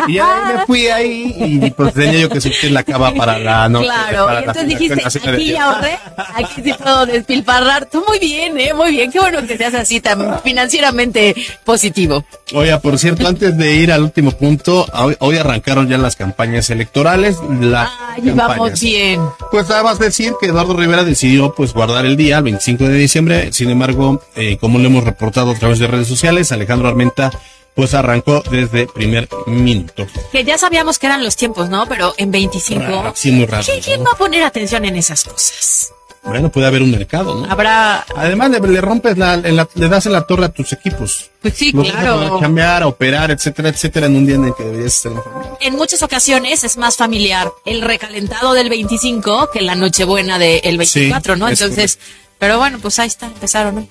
Y 0.07 0.13
ya 0.13 0.53
me 0.57 0.65
fui 0.67 0.87
ahí 0.87 1.35
y 1.63 1.71
pues 1.71 1.93
tenía 1.93 2.19
yo 2.19 2.29
que 2.29 2.39
surtir 2.41 2.71
la 2.71 2.83
cava 2.83 3.13
para 3.13 3.37
la 3.39 3.67
noche. 3.67 3.85
Claro, 3.87 4.25
para 4.25 4.41
y 4.41 4.45
la- 4.45 4.51
entonces 4.51 4.67
dijiste, 4.79 5.29
aquí 5.29 5.49
ya 5.51 5.65
ahorré, 5.65 5.99
aquí 6.35 6.61
sí 6.63 6.73
puedo 6.73 7.05
despilfarrar. 7.05 7.85
Tú 7.87 8.03
muy 8.07 8.19
bien, 8.19 8.57
¿eh? 8.59 8.73
Muy 8.73 8.91
bien. 8.91 9.11
Qué 9.11 9.19
bueno 9.19 9.45
que 9.45 9.57
seas 9.57 9.73
así 9.73 9.99
tan 9.99 10.41
financieramente 10.41 11.35
positivo. 11.65 12.23
Oiga, 12.53 12.79
por 12.79 12.97
cierto, 12.97 13.27
antes 13.27 13.57
de 13.57 13.75
ir 13.75 13.91
al 13.91 14.03
último 14.03 14.31
punto, 14.31 14.85
hoy, 14.93 15.15
hoy 15.19 15.37
arrancaron 15.37 15.87
ya 15.89 15.97
las 15.97 16.15
campañas 16.15 16.69
electorales. 16.69 17.37
Las 17.59 17.89
Ay, 18.15 18.31
vamos 18.31 18.79
bien. 18.79 19.21
Pues 19.51 19.67
nada 19.69 19.83
más 19.83 19.99
decir 19.99 20.33
que 20.39 20.47
Eduardo 20.47 20.68
Rivera 20.73 21.03
decidió 21.03 21.53
pues 21.55 21.73
guardar 21.73 22.05
el 22.05 22.17
día, 22.17 22.37
el 22.37 22.43
25 22.43 22.83
de 22.85 22.97
diciembre. 22.97 23.53
Sin 23.53 23.69
embargo, 23.69 24.21
eh, 24.35 24.57
como 24.59 24.79
lo 24.79 24.85
hemos 24.85 25.03
reportado 25.03 25.51
a 25.51 25.55
través 25.55 25.79
de 25.79 25.87
redes 25.87 26.07
sociales, 26.07 26.51
Alejandro 26.51 26.87
Armenta 26.87 27.31
pues 27.75 27.93
arrancó 27.93 28.43
desde 28.51 28.87
primer 28.87 29.29
minuto. 29.47 30.05
Que 30.31 30.43
ya 30.43 30.57
sabíamos 30.57 30.99
que 30.99 31.05
eran 31.05 31.23
los 31.23 31.35
tiempos, 31.35 31.69
¿no? 31.69 31.87
Pero 31.87 32.13
en 32.17 32.31
25. 32.31 32.81
Raro, 32.81 33.13
sí, 33.15 33.31
muy 33.31 33.45
raro. 33.45 33.63
¿Quién, 33.65 33.81
quién 33.81 33.99
¿no? 33.99 34.05
va 34.07 34.11
a 34.13 34.17
poner 34.17 34.43
atención 34.43 34.83
en 34.85 34.95
esas 34.97 35.23
cosas? 35.23 35.93
Bueno, 36.23 36.51
puede 36.51 36.67
haber 36.67 36.81
un 36.81 36.91
mercado, 36.91 37.33
¿no? 37.33 37.51
Habrá. 37.51 38.05
Además, 38.15 38.49
le, 38.51 38.59
le 38.59 38.81
rompes 38.81 39.17
la, 39.17 39.35
en 39.35 39.55
la- 39.55 39.67
le 39.73 39.87
das 39.87 40.05
en 40.05 40.11
la 40.13 40.21
torre 40.27 40.45
a 40.45 40.49
tus 40.49 40.73
equipos. 40.73 41.31
Pues 41.41 41.53
sí, 41.55 41.71
Los 41.71 41.87
a 41.89 41.91
claro. 41.93 42.39
cambiar, 42.39 42.83
a 42.83 42.87
operar, 42.87 43.31
etcétera, 43.31 43.69
etcétera, 43.69 44.07
en 44.07 44.15
un 44.17 44.25
día 44.25 44.35
en 44.35 44.45
el 44.45 44.53
que 44.55 44.63
deberías 44.63 44.93
estar 44.95 45.11
en 45.13 45.23
familia. 45.23 45.51
En 45.61 45.75
muchas 45.75 46.03
ocasiones 46.03 46.63
es 46.63 46.77
más 46.77 46.97
familiar 46.97 47.49
el 47.65 47.81
recalentado 47.81 48.53
del 48.53 48.69
25 48.69 49.49
que 49.53 49.61
la 49.61 49.75
nochebuena 49.75 50.37
del 50.37 50.77
24, 50.77 51.33
Sí, 51.35 51.39
¿no? 51.39 51.47
es 51.47 51.61
Entonces, 51.61 51.99
pero 52.37 52.57
bueno, 52.57 52.79
pues 52.81 52.99
ahí 52.99 53.07
está, 53.07 53.25
empezaron, 53.27 53.75
¿no? 53.75 53.87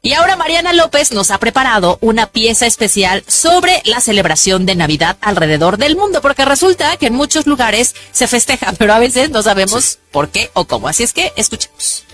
Y 0.00 0.12
ahora 0.12 0.36
Mariana 0.36 0.72
López 0.72 1.12
nos 1.12 1.30
ha 1.30 1.38
preparado 1.38 1.98
una 2.00 2.26
pieza 2.26 2.66
especial 2.66 3.24
sobre 3.26 3.82
la 3.84 4.00
celebración 4.00 4.64
de 4.64 4.76
Navidad 4.76 5.16
alrededor 5.20 5.76
del 5.76 5.96
mundo, 5.96 6.20
porque 6.22 6.44
resulta 6.44 6.96
que 6.96 7.06
en 7.06 7.14
muchos 7.14 7.46
lugares 7.46 7.94
se 8.12 8.28
festeja, 8.28 8.72
pero 8.78 8.94
a 8.94 9.00
veces 9.00 9.30
no 9.30 9.42
sabemos 9.42 9.98
por 10.12 10.28
qué 10.28 10.50
o 10.54 10.66
cómo. 10.66 10.88
Así 10.88 11.02
es 11.02 11.12
que 11.12 11.32
escuchemos. 11.36 12.04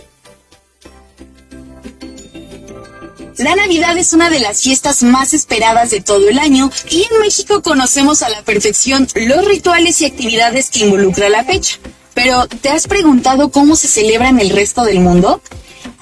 La 3.37 3.57
Navidad 3.57 3.99
es 3.99 4.13
una 4.13 4.31
de 4.31 4.39
las 4.39 4.63
fiestas 4.63 5.03
más 5.03 5.35
esperadas 5.35 5.91
de 5.91 6.01
todo 6.01 6.29
el 6.29 6.39
año 6.39 6.71
y 6.89 7.03
en 7.03 7.21
México 7.21 7.63
conocemos 7.63 8.23
a 8.23 8.29
la 8.29 8.43
perfección 8.43 9.09
los 9.17 9.45
rituales 9.45 10.01
y 10.01 10.05
actividades 10.05 10.71
que 10.71 10.85
involucra 10.85 11.29
la 11.29 11.43
fecha. 11.43 11.79
Pero, 12.15 12.47
¿te 12.47 12.69
has 12.69 12.87
preguntado 12.87 13.51
cómo 13.51 13.75
se 13.75 13.89
celebra 13.89 14.29
en 14.29 14.39
el 14.39 14.51
resto 14.51 14.85
del 14.85 15.01
mundo? 15.01 15.43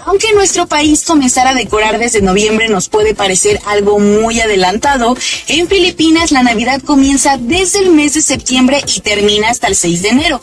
Aunque 0.05 0.33
nuestro 0.33 0.67
país 0.67 1.05
comenzar 1.05 1.47
a 1.47 1.55
decorar 1.55 1.99
desde 1.99 2.23
noviembre 2.23 2.69
nos 2.69 2.89
puede 2.89 3.15
parecer 3.15 3.61
algo 3.67 3.99
muy 4.01 4.41
adelantado, 4.41 5.17
en 5.47 5.69
Filipinas 5.69 6.33
la 6.33 6.43
Navidad 6.43 6.83
comienza 6.83 7.37
desde 7.39 7.81
el 7.81 7.91
mes 7.91 8.15
de 8.15 8.23
septiembre 8.23 8.83
y 8.95 9.01
termina 9.01 9.51
hasta 9.51 9.69
el 9.69 9.77
6 9.77 10.03
de 10.03 10.09
enero. 10.09 10.41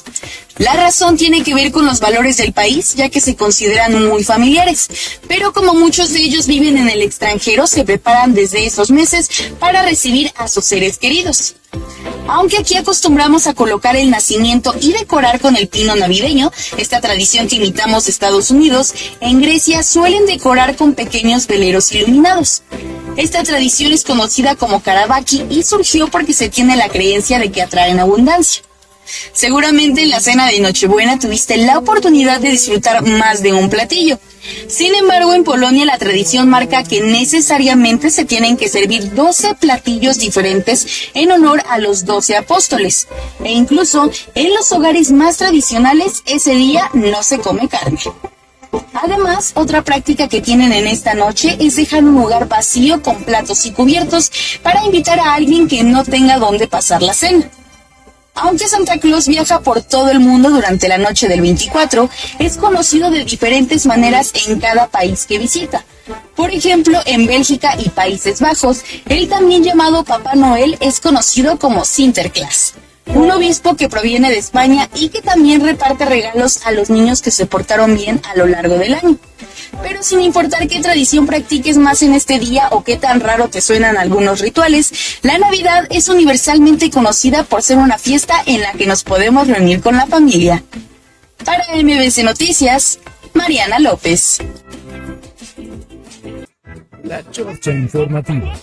La 0.57 0.73
razón 0.73 1.17
tiene 1.17 1.43
que 1.43 1.55
ver 1.55 1.71
con 1.71 1.85
los 1.85 1.99
valores 1.99 2.37
del 2.37 2.53
país, 2.53 2.95
ya 2.95 3.09
que 3.09 3.21
se 3.21 3.35
consideran 3.35 4.07
muy 4.07 4.23
familiares, 4.23 4.87
pero 5.27 5.53
como 5.53 5.73
muchos 5.73 6.11
de 6.13 6.19
ellos 6.19 6.47
viven 6.47 6.77
en 6.77 6.89
el 6.89 7.01
extranjero, 7.01 7.67
se 7.67 7.83
preparan 7.83 8.33
desde 8.33 8.65
esos 8.65 8.91
meses 8.91 9.29
para 9.59 9.83
recibir 9.83 10.31
a 10.35 10.47
sus 10.47 10.65
seres 10.65 10.97
queridos. 10.97 11.55
Aunque 12.27 12.57
aquí 12.57 12.75
acostumbramos 12.75 13.47
a 13.47 13.53
colocar 13.53 13.95
el 13.95 14.11
nacimiento 14.11 14.75
y 14.79 14.93
decorar 14.93 15.39
con 15.39 15.55
el 15.55 15.67
pino 15.67 15.95
navideño, 15.95 16.51
esta 16.77 17.01
tradición 17.01 17.47
que 17.47 17.55
imitamos 17.55 18.07
Estados 18.07 18.51
Unidos, 18.51 18.93
en 19.19 19.41
Grecia 19.41 19.81
suelen 19.83 20.25
decorar 20.25 20.75
con 20.75 20.93
pequeños 20.93 21.47
veleros 21.47 21.91
iluminados. 21.91 22.61
Esta 23.17 23.43
tradición 23.43 23.91
es 23.91 24.03
conocida 24.03 24.55
como 24.55 24.81
Karabaki 24.81 25.45
y 25.49 25.63
surgió 25.63 26.07
porque 26.07 26.33
se 26.33 26.49
tiene 26.49 26.75
la 26.75 26.89
creencia 26.89 27.39
de 27.39 27.51
que 27.51 27.61
atraen 27.61 27.99
abundancia. 27.99 28.63
Seguramente 29.33 30.03
en 30.03 30.09
la 30.09 30.19
cena 30.19 30.47
de 30.47 30.59
Nochebuena 30.59 31.19
tuviste 31.19 31.57
la 31.57 31.77
oportunidad 31.77 32.39
de 32.39 32.51
disfrutar 32.51 33.03
más 33.05 33.41
de 33.41 33.53
un 33.53 33.69
platillo. 33.69 34.19
Sin 34.67 34.95
embargo, 34.95 35.33
en 35.33 35.43
Polonia 35.43 35.85
la 35.85 35.97
tradición 35.97 36.49
marca 36.49 36.83
que 36.83 37.01
necesariamente 37.01 38.09
se 38.09 38.25
tienen 38.25 38.57
que 38.57 38.69
servir 38.69 39.13
12 39.13 39.55
platillos 39.55 40.17
diferentes 40.17 41.09
en 41.13 41.31
honor 41.31 41.63
a 41.69 41.77
los 41.77 42.05
12 42.05 42.37
apóstoles. 42.37 43.07
E 43.43 43.51
incluso 43.51 44.09
en 44.35 44.53
los 44.53 44.71
hogares 44.71 45.11
más 45.11 45.37
tradicionales 45.37 46.23
ese 46.25 46.55
día 46.55 46.89
no 46.93 47.23
se 47.23 47.39
come 47.39 47.67
carne. 47.67 47.99
Además, 48.93 49.53
otra 49.55 49.83
práctica 49.83 50.27
que 50.27 50.41
tienen 50.41 50.71
en 50.71 50.87
esta 50.87 51.13
noche 51.13 51.57
es 51.59 51.75
dejar 51.75 52.03
un 52.03 52.15
lugar 52.15 52.47
vacío 52.47 53.01
con 53.01 53.23
platos 53.23 53.65
y 53.65 53.71
cubiertos 53.71 54.31
para 54.61 54.85
invitar 54.85 55.19
a 55.19 55.33
alguien 55.33 55.67
que 55.67 55.83
no 55.83 56.03
tenga 56.03 56.37
dónde 56.37 56.67
pasar 56.67 57.01
la 57.01 57.13
cena. 57.13 57.49
Aunque 58.41 58.67
Santa 58.67 58.97
Claus 58.97 59.27
viaja 59.27 59.59
por 59.61 59.81
todo 59.81 60.09
el 60.09 60.19
mundo 60.19 60.49
durante 60.49 60.87
la 60.87 60.97
noche 60.97 61.27
del 61.27 61.41
24, 61.41 62.09
es 62.39 62.57
conocido 62.57 63.11
de 63.11 63.25
diferentes 63.25 63.85
maneras 63.85 64.31
en 64.47 64.59
cada 64.59 64.87
país 64.87 65.25
que 65.25 65.37
visita. 65.37 65.83
Por 66.35 66.51
ejemplo, 66.51 66.99
en 67.05 67.27
Bélgica 67.27 67.75
y 67.77 67.89
Países 67.89 68.39
Bajos, 68.39 68.83
el 69.07 69.27
también 69.27 69.63
llamado 69.63 70.03
Papá 70.03 70.35
Noel 70.35 70.77
es 70.79 70.99
conocido 70.99 71.59
como 71.59 71.83
Sinterklaas, 71.83 72.75
un 73.15 73.31
obispo 73.31 73.75
que 73.75 73.89
proviene 73.89 74.29
de 74.29 74.37
España 74.37 74.89
y 74.95 75.09
que 75.09 75.21
también 75.21 75.61
reparte 75.61 76.05
regalos 76.05 76.65
a 76.65 76.71
los 76.71 76.89
niños 76.89 77.21
que 77.21 77.31
se 77.31 77.45
portaron 77.45 77.95
bien 77.95 78.21
a 78.29 78.35
lo 78.35 78.45
largo 78.45 78.77
del 78.77 78.93
año. 78.93 79.17
Pero 79.81 80.03
sin 80.03 80.21
importar 80.21 80.67
qué 80.67 80.81
tradición 80.81 81.25
practiques 81.25 81.77
más 81.77 82.01
en 82.01 82.13
este 82.13 82.39
día 82.39 82.69
o 82.71 82.83
qué 82.83 82.97
tan 82.97 83.19
raro 83.19 83.49
te 83.49 83.61
suenan 83.61 83.97
algunos 83.97 84.41
rituales, 84.41 85.19
la 85.21 85.37
Navidad 85.37 85.87
es 85.89 86.09
universalmente 86.09 86.89
conocida 86.89 87.43
por 87.43 87.61
ser 87.61 87.77
una 87.77 87.97
fiesta 87.97 88.35
en 88.45 88.61
la 88.61 88.73
que 88.73 88.87
nos 88.87 89.03
podemos 89.03 89.47
reunir 89.47 89.81
con 89.81 89.95
la 89.95 90.07
familia. 90.07 90.63
Para 91.45 91.65
MBC 91.75 92.23
Noticias, 92.23 92.99
Mariana 93.33 93.79
López. 93.79 94.39
La 97.03 97.23
Chorcha 97.31 97.71
Informativa. 97.71 98.53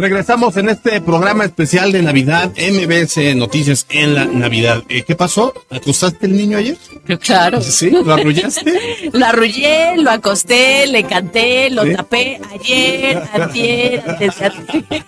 Regresamos 0.00 0.56
en 0.58 0.68
este 0.68 1.00
programa 1.00 1.44
especial 1.44 1.90
de 1.92 2.02
Navidad, 2.02 2.50
MBS 2.50 3.34
Noticias 3.34 3.86
en 3.88 4.14
la 4.14 4.26
Navidad. 4.26 4.82
Eh, 4.90 5.04
¿Qué 5.04 5.14
pasó? 5.16 5.54
¿Acostaste 5.70 6.26
el 6.26 6.36
niño 6.36 6.58
ayer? 6.58 6.76
Claro. 7.20 7.62
¿Sí? 7.62 7.90
¿Lo 7.90 8.12
arrullaste? 8.12 9.10
Lo 9.12 9.24
arrullé, 9.24 9.96
lo 9.96 10.10
acosté, 10.10 10.86
le 10.86 11.04
canté, 11.04 11.70
lo 11.70 11.84
¿Sí? 11.84 11.94
tapé 11.94 12.40
ayer, 12.52 13.22
antier, 13.32 14.02
antes 14.06 14.38
de 14.38 14.46
antier. 14.46 14.84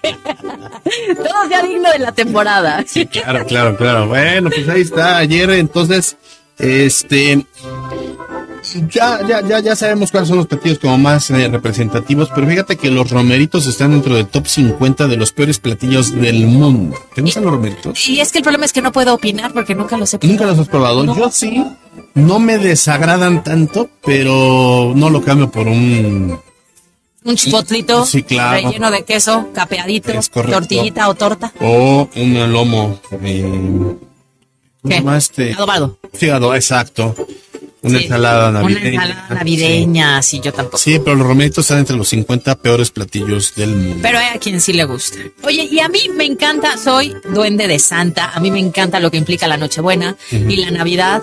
Todo 1.17 1.49
sea 1.49 1.63
digno 1.63 1.91
de 1.91 1.99
la 1.99 2.13
temporada. 2.13 2.85
Claro, 3.11 3.47
claro, 3.47 3.77
claro. 3.77 4.09
Bueno, 4.09 4.51
pues 4.51 4.69
ahí 4.69 4.81
está. 4.81 5.19
Ayer, 5.19 5.51
entonces, 5.51 6.17
este. 6.59 7.45
Ya, 8.91 9.21
ya, 9.27 9.41
ya, 9.47 9.61
ya 9.61 9.77
sabemos 9.77 10.11
cuáles 10.11 10.29
son 10.29 10.39
los 10.39 10.47
platillos 10.47 10.79
como 10.79 10.97
más 10.99 11.31
eh, 11.31 11.49
representativos, 11.49 12.31
pero 12.35 12.47
fíjate 12.47 12.77
que 12.77 12.91
los 12.91 13.11
romeritos 13.11 13.67
están 13.67 13.91
dentro 13.93 14.15
del 14.15 14.27
top 14.27 14.47
50 14.47 15.07
de 15.09 15.17
los 15.17 15.33
peores 15.33 15.59
platillos 15.59 16.13
del 16.13 16.47
mundo. 16.47 16.97
¿Te 17.15 17.23
gustan 17.23 17.45
los 17.45 17.53
romeritos? 17.53 18.09
Y 18.09 18.21
es 18.21 18.33
que 18.33 18.39
el 18.39 18.45
problema 18.45 18.65
es 18.65 18.73
que 18.73 18.83
no 18.83 18.93
puedo 18.93 19.15
opinar 19.15 19.53
porque 19.53 19.75
nunca 19.75 19.97
los 19.97 20.13
he 20.15 20.19
¿Nunca 20.27 20.47
los 20.47 20.59
has 20.59 20.69
probado? 20.69 21.05
No. 21.05 21.17
Yo 21.17 21.31
sí. 21.31 21.65
No 22.15 22.39
me 22.39 22.59
desagradan 22.59 23.43
tanto, 23.45 23.91
pero 24.05 24.93
no 24.95 25.11
lo 25.11 25.23
cambio 25.23 25.51
por 25.51 25.67
un... 25.69 26.39
Un 27.25 27.37
chipotlito 27.37 28.05
Sí, 28.05 28.23
claro. 28.25 28.67
relleno 28.69 28.91
de 28.91 29.05
queso, 29.05 29.49
capeadito, 29.55 30.13
tortillita 30.33 31.09
o 31.09 31.15
torta. 31.15 31.53
O 31.61 32.09
un 32.17 32.53
lomo. 32.53 32.99
Eh, 33.23 33.43
¿Cómo 33.45 33.99
se 34.83 34.89
¿Qué? 34.89 34.95
llama 34.97 35.17
este? 35.17 35.53
Adobado. 35.53 35.99
Fígado, 36.13 36.53
exacto. 36.55 37.15
Una 37.83 37.99
Sí. 37.99 38.05
ensalada 38.05 38.51
navideña. 38.53 38.81
Una 38.81 39.03
ensalada 39.05 39.35
navideña, 39.35 40.23
sí, 40.23 40.41
yo 40.41 40.53
tampoco. 40.53 40.79
Sí, 40.79 40.99
pero 41.01 41.17
los 41.17 41.27
romeritos 41.27 41.65
están 41.65 41.79
entre 41.79 41.97
los 41.97 42.09
50 42.09 42.55
peores 42.57 42.91
platillos 42.91 43.55
del 43.57 43.71
mundo. 43.75 43.99
Pero 44.03 44.19
hay 44.19 44.27
a 44.35 44.39
quien 44.39 44.61
sí 44.61 44.73
le 44.73 44.85
gusta. 44.85 45.19
Oye, 45.43 45.69
y 45.71 45.81
a 45.81 45.89
mí 45.89 45.99
me 46.17 46.25
encanta, 46.25 46.77
soy 46.79 47.15
duende 47.33 47.67
de 47.67 47.79
Santa, 47.79 48.31
a 48.35 48.41
mí 48.41 48.51
me 48.51 48.61
encanta 48.61 49.01
lo 49.01 49.11
que 49.11 49.17
implica 49.17 49.49
la 49.49 49.57
Nochebuena 49.57 50.17
y 50.31 50.57
la 50.57 50.71
Navidad. 50.71 51.23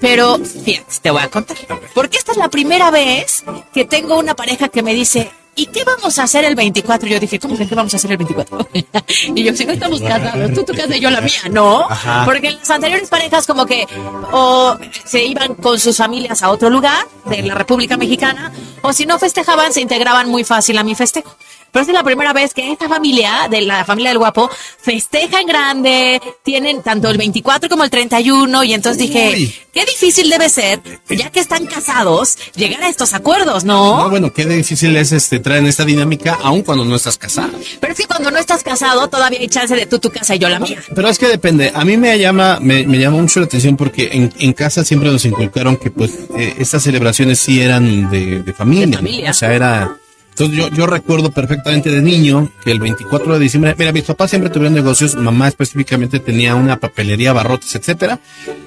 Pero 0.00 0.38
fíjate, 0.38 0.92
te 1.00 1.10
voy 1.10 1.22
a 1.22 1.30
contar. 1.30 1.56
Porque 1.94 2.18
esta 2.18 2.32
es 2.32 2.38
la 2.38 2.50
primera 2.50 2.90
vez 2.90 3.42
que 3.72 3.84
tengo 3.86 4.18
una 4.18 4.34
pareja 4.34 4.68
que 4.68 4.82
me 4.82 4.92
dice, 4.92 5.30
¿y 5.56 5.66
qué 5.66 5.84
vamos 5.84 6.18
a 6.18 6.24
hacer 6.24 6.44
el 6.44 6.54
24? 6.54 7.08
Y 7.08 7.12
yo 7.12 7.20
dije, 7.20 7.38
¿cómo 7.38 7.56
que 7.56 7.66
qué 7.66 7.74
vamos 7.74 7.92
a 7.94 7.96
hacer 7.96 8.10
el 8.10 8.16
24? 8.18 8.68
y 9.34 9.44
yo, 9.44 9.54
si 9.54 9.64
no 9.64 9.72
estamos 9.72 10.00
casados, 10.00 10.52
tú 10.52 10.64
tu 10.64 10.74
casa 10.74 10.96
y 10.96 11.00
yo 11.00 11.10
la 11.10 11.20
mía, 11.20 11.42
¿no? 11.50 11.88
Ajá. 11.88 12.24
Porque 12.24 12.52
las 12.52 12.70
anteriores 12.70 13.08
parejas 13.08 13.46
como 13.46 13.66
que 13.66 13.86
o 14.32 14.76
se 15.04 15.24
iban 15.24 15.54
con 15.54 15.78
sus 15.78 15.96
familias 15.96 16.42
a 16.42 16.50
otro 16.50 16.70
lugar 16.70 17.06
de 17.26 17.42
la 17.42 17.54
República 17.54 17.96
Mexicana, 17.96 18.52
o 18.82 18.92
si 18.92 19.06
no 19.06 19.18
festejaban, 19.18 19.72
se 19.72 19.80
integraban 19.80 20.28
muy 20.28 20.44
fácil 20.44 20.78
a 20.78 20.84
mi 20.84 20.94
festejo. 20.94 21.34
Pero 21.74 21.82
esta 21.82 21.92
es 21.92 21.98
la 21.98 22.04
primera 22.04 22.32
vez 22.32 22.54
que 22.54 22.70
esta 22.70 22.88
familia, 22.88 23.48
de 23.50 23.62
la 23.62 23.84
familia 23.84 24.10
del 24.10 24.18
guapo, 24.18 24.48
festeja 24.80 25.40
en 25.40 25.48
grande, 25.48 26.22
tienen 26.44 26.84
tanto 26.84 27.08
el 27.10 27.18
24 27.18 27.68
como 27.68 27.82
el 27.82 27.90
31, 27.90 28.62
y 28.62 28.74
entonces 28.74 28.96
dije, 28.96 29.32
Uy. 29.34 29.54
qué 29.72 29.84
difícil 29.84 30.30
debe 30.30 30.48
ser, 30.48 30.80
ya 31.08 31.30
que 31.30 31.40
están 31.40 31.66
casados, 31.66 32.38
llegar 32.54 32.80
a 32.84 32.88
estos 32.88 33.12
acuerdos, 33.12 33.64
¿no? 33.64 34.04
No, 34.04 34.08
bueno, 34.08 34.32
qué 34.32 34.44
difícil 34.44 34.94
es 34.94 35.10
este 35.10 35.40
traer 35.40 35.64
esta 35.64 35.84
dinámica 35.84 36.38
aun 36.44 36.62
cuando 36.62 36.84
no 36.84 36.94
estás 36.94 37.18
casado. 37.18 37.58
Pero 37.80 37.92
es 37.92 37.98
que 37.98 38.06
cuando 38.06 38.30
no 38.30 38.38
estás 38.38 38.62
casado, 38.62 39.08
todavía 39.08 39.40
hay 39.40 39.48
chance 39.48 39.74
de 39.74 39.86
tú 39.86 39.98
tu 39.98 40.10
casa 40.10 40.36
y 40.36 40.38
yo 40.38 40.48
la 40.48 40.60
mía. 40.60 40.80
Pero 40.94 41.08
es 41.08 41.18
que 41.18 41.26
depende. 41.26 41.72
A 41.74 41.84
mí 41.84 41.96
me 41.96 42.16
llama, 42.20 42.60
me, 42.60 42.86
me 42.86 43.00
llama 43.00 43.16
mucho 43.16 43.40
la 43.40 43.46
atención 43.46 43.76
porque 43.76 44.10
en, 44.12 44.32
en 44.38 44.52
casa 44.52 44.84
siempre 44.84 45.10
nos 45.10 45.24
inculcaron 45.24 45.76
que 45.76 45.90
pues 45.90 46.12
eh, 46.38 46.54
estas 46.58 46.84
celebraciones 46.84 47.40
sí 47.40 47.60
eran 47.60 48.12
de, 48.12 48.44
de 48.44 48.52
familia. 48.52 48.86
De 48.86 48.92
¿no? 48.92 48.98
familia. 48.98 49.30
O 49.32 49.34
sea, 49.34 49.52
era. 49.52 49.96
Entonces 50.34 50.56
yo, 50.56 50.68
yo 50.68 50.86
recuerdo 50.88 51.30
perfectamente 51.30 51.90
de 51.90 52.02
niño 52.02 52.50
que 52.64 52.72
el 52.72 52.80
24 52.80 53.34
de 53.34 53.38
diciembre, 53.38 53.76
mira, 53.78 53.92
mis 53.92 54.02
papás 54.02 54.30
siempre 54.30 54.50
tuvieron 54.50 54.74
negocios, 54.74 55.14
mamá 55.14 55.46
específicamente 55.46 56.18
tenía 56.18 56.56
una 56.56 56.80
papelería, 56.80 57.32
barrotes, 57.32 57.72
etcétera. 57.76 58.18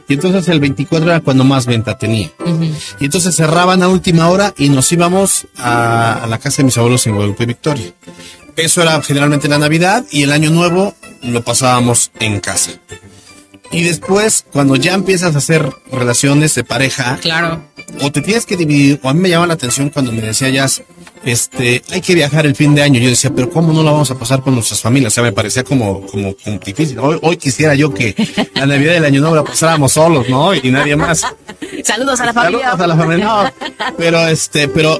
Y 0.07 0.13
entonces 0.13 0.47
el 0.47 0.61
24 0.61 1.09
era 1.09 1.19
cuando 1.19 1.43
más 1.43 1.65
venta 1.65 1.97
tenía. 1.97 2.31
Y 3.01 3.05
entonces 3.05 3.35
cerraban 3.35 3.83
a 3.83 3.89
última 3.89 4.29
hora 4.29 4.53
y 4.57 4.69
nos 4.69 4.89
íbamos 4.93 5.47
a, 5.57 6.23
a 6.23 6.27
la 6.27 6.37
casa 6.37 6.57
de 6.57 6.67
mis 6.67 6.77
abuelos 6.77 7.05
en 7.05 7.15
Guadalupe 7.15 7.45
Victoria. 7.45 7.91
Eso 8.55 8.81
era 8.81 9.01
generalmente 9.01 9.49
la 9.49 9.59
Navidad 9.59 10.05
y 10.09 10.23
el 10.23 10.31
Año 10.31 10.49
Nuevo 10.49 10.95
lo 11.21 11.43
pasábamos 11.43 12.11
en 12.21 12.39
casa. 12.39 12.71
Y 13.71 13.83
después, 13.83 14.45
cuando 14.51 14.75
ya 14.75 14.93
empiezas 14.93 15.35
a 15.35 15.39
hacer 15.39 15.69
relaciones 15.91 16.55
de 16.55 16.63
pareja, 16.63 17.17
Claro. 17.21 17.61
o 18.01 18.11
te 18.11 18.21
tienes 18.21 18.45
que 18.45 18.55
dividir, 18.57 18.99
o 19.03 19.09
a 19.09 19.13
mí 19.13 19.19
me 19.19 19.29
llama 19.29 19.47
la 19.47 19.53
atención 19.55 19.89
cuando 19.89 20.11
me 20.11 20.21
decía 20.21 20.49
ya, 20.49 20.67
este, 21.25 21.81
hay 21.91 22.01
que 22.01 22.15
viajar 22.15 22.45
el 22.45 22.55
fin 22.55 22.73
de 22.75 22.81
año. 22.83 22.99
Yo 22.99 23.09
decía, 23.09 23.31
pero 23.35 23.49
¿cómo 23.49 23.73
no 23.73 23.83
lo 23.83 23.91
vamos 23.91 24.09
a 24.11 24.15
pasar 24.17 24.41
con 24.41 24.55
nuestras 24.55 24.79
familias? 24.81 25.13
O 25.13 25.15
sea, 25.15 25.23
me 25.23 25.33
parecía 25.33 25.63
como, 25.63 26.05
como, 26.07 26.33
como 26.41 26.59
difícil. 26.59 26.97
Hoy, 26.99 27.19
hoy 27.21 27.37
quisiera 27.37 27.75
yo 27.75 27.93
que 27.93 28.15
la 28.55 28.65
Navidad 28.65 28.93
del 28.93 29.05
Año 29.05 29.19
Nuevo 29.21 29.35
la 29.35 29.43
pasáramos 29.43 29.91
solos, 29.91 30.29
¿no? 30.29 30.53
Y 30.55 30.71
nadie 30.71 30.95
más. 30.95 31.23
Saludos 31.83 32.19
a 32.21 32.25
la 32.25 32.33
familia. 32.33 32.71
Saludos 32.71 32.81
a 32.83 32.87
la 32.87 32.95
familia. 32.95 33.25
No, 33.25 33.93
pero 33.97 34.27
este, 34.27 34.67
pero 34.69 34.99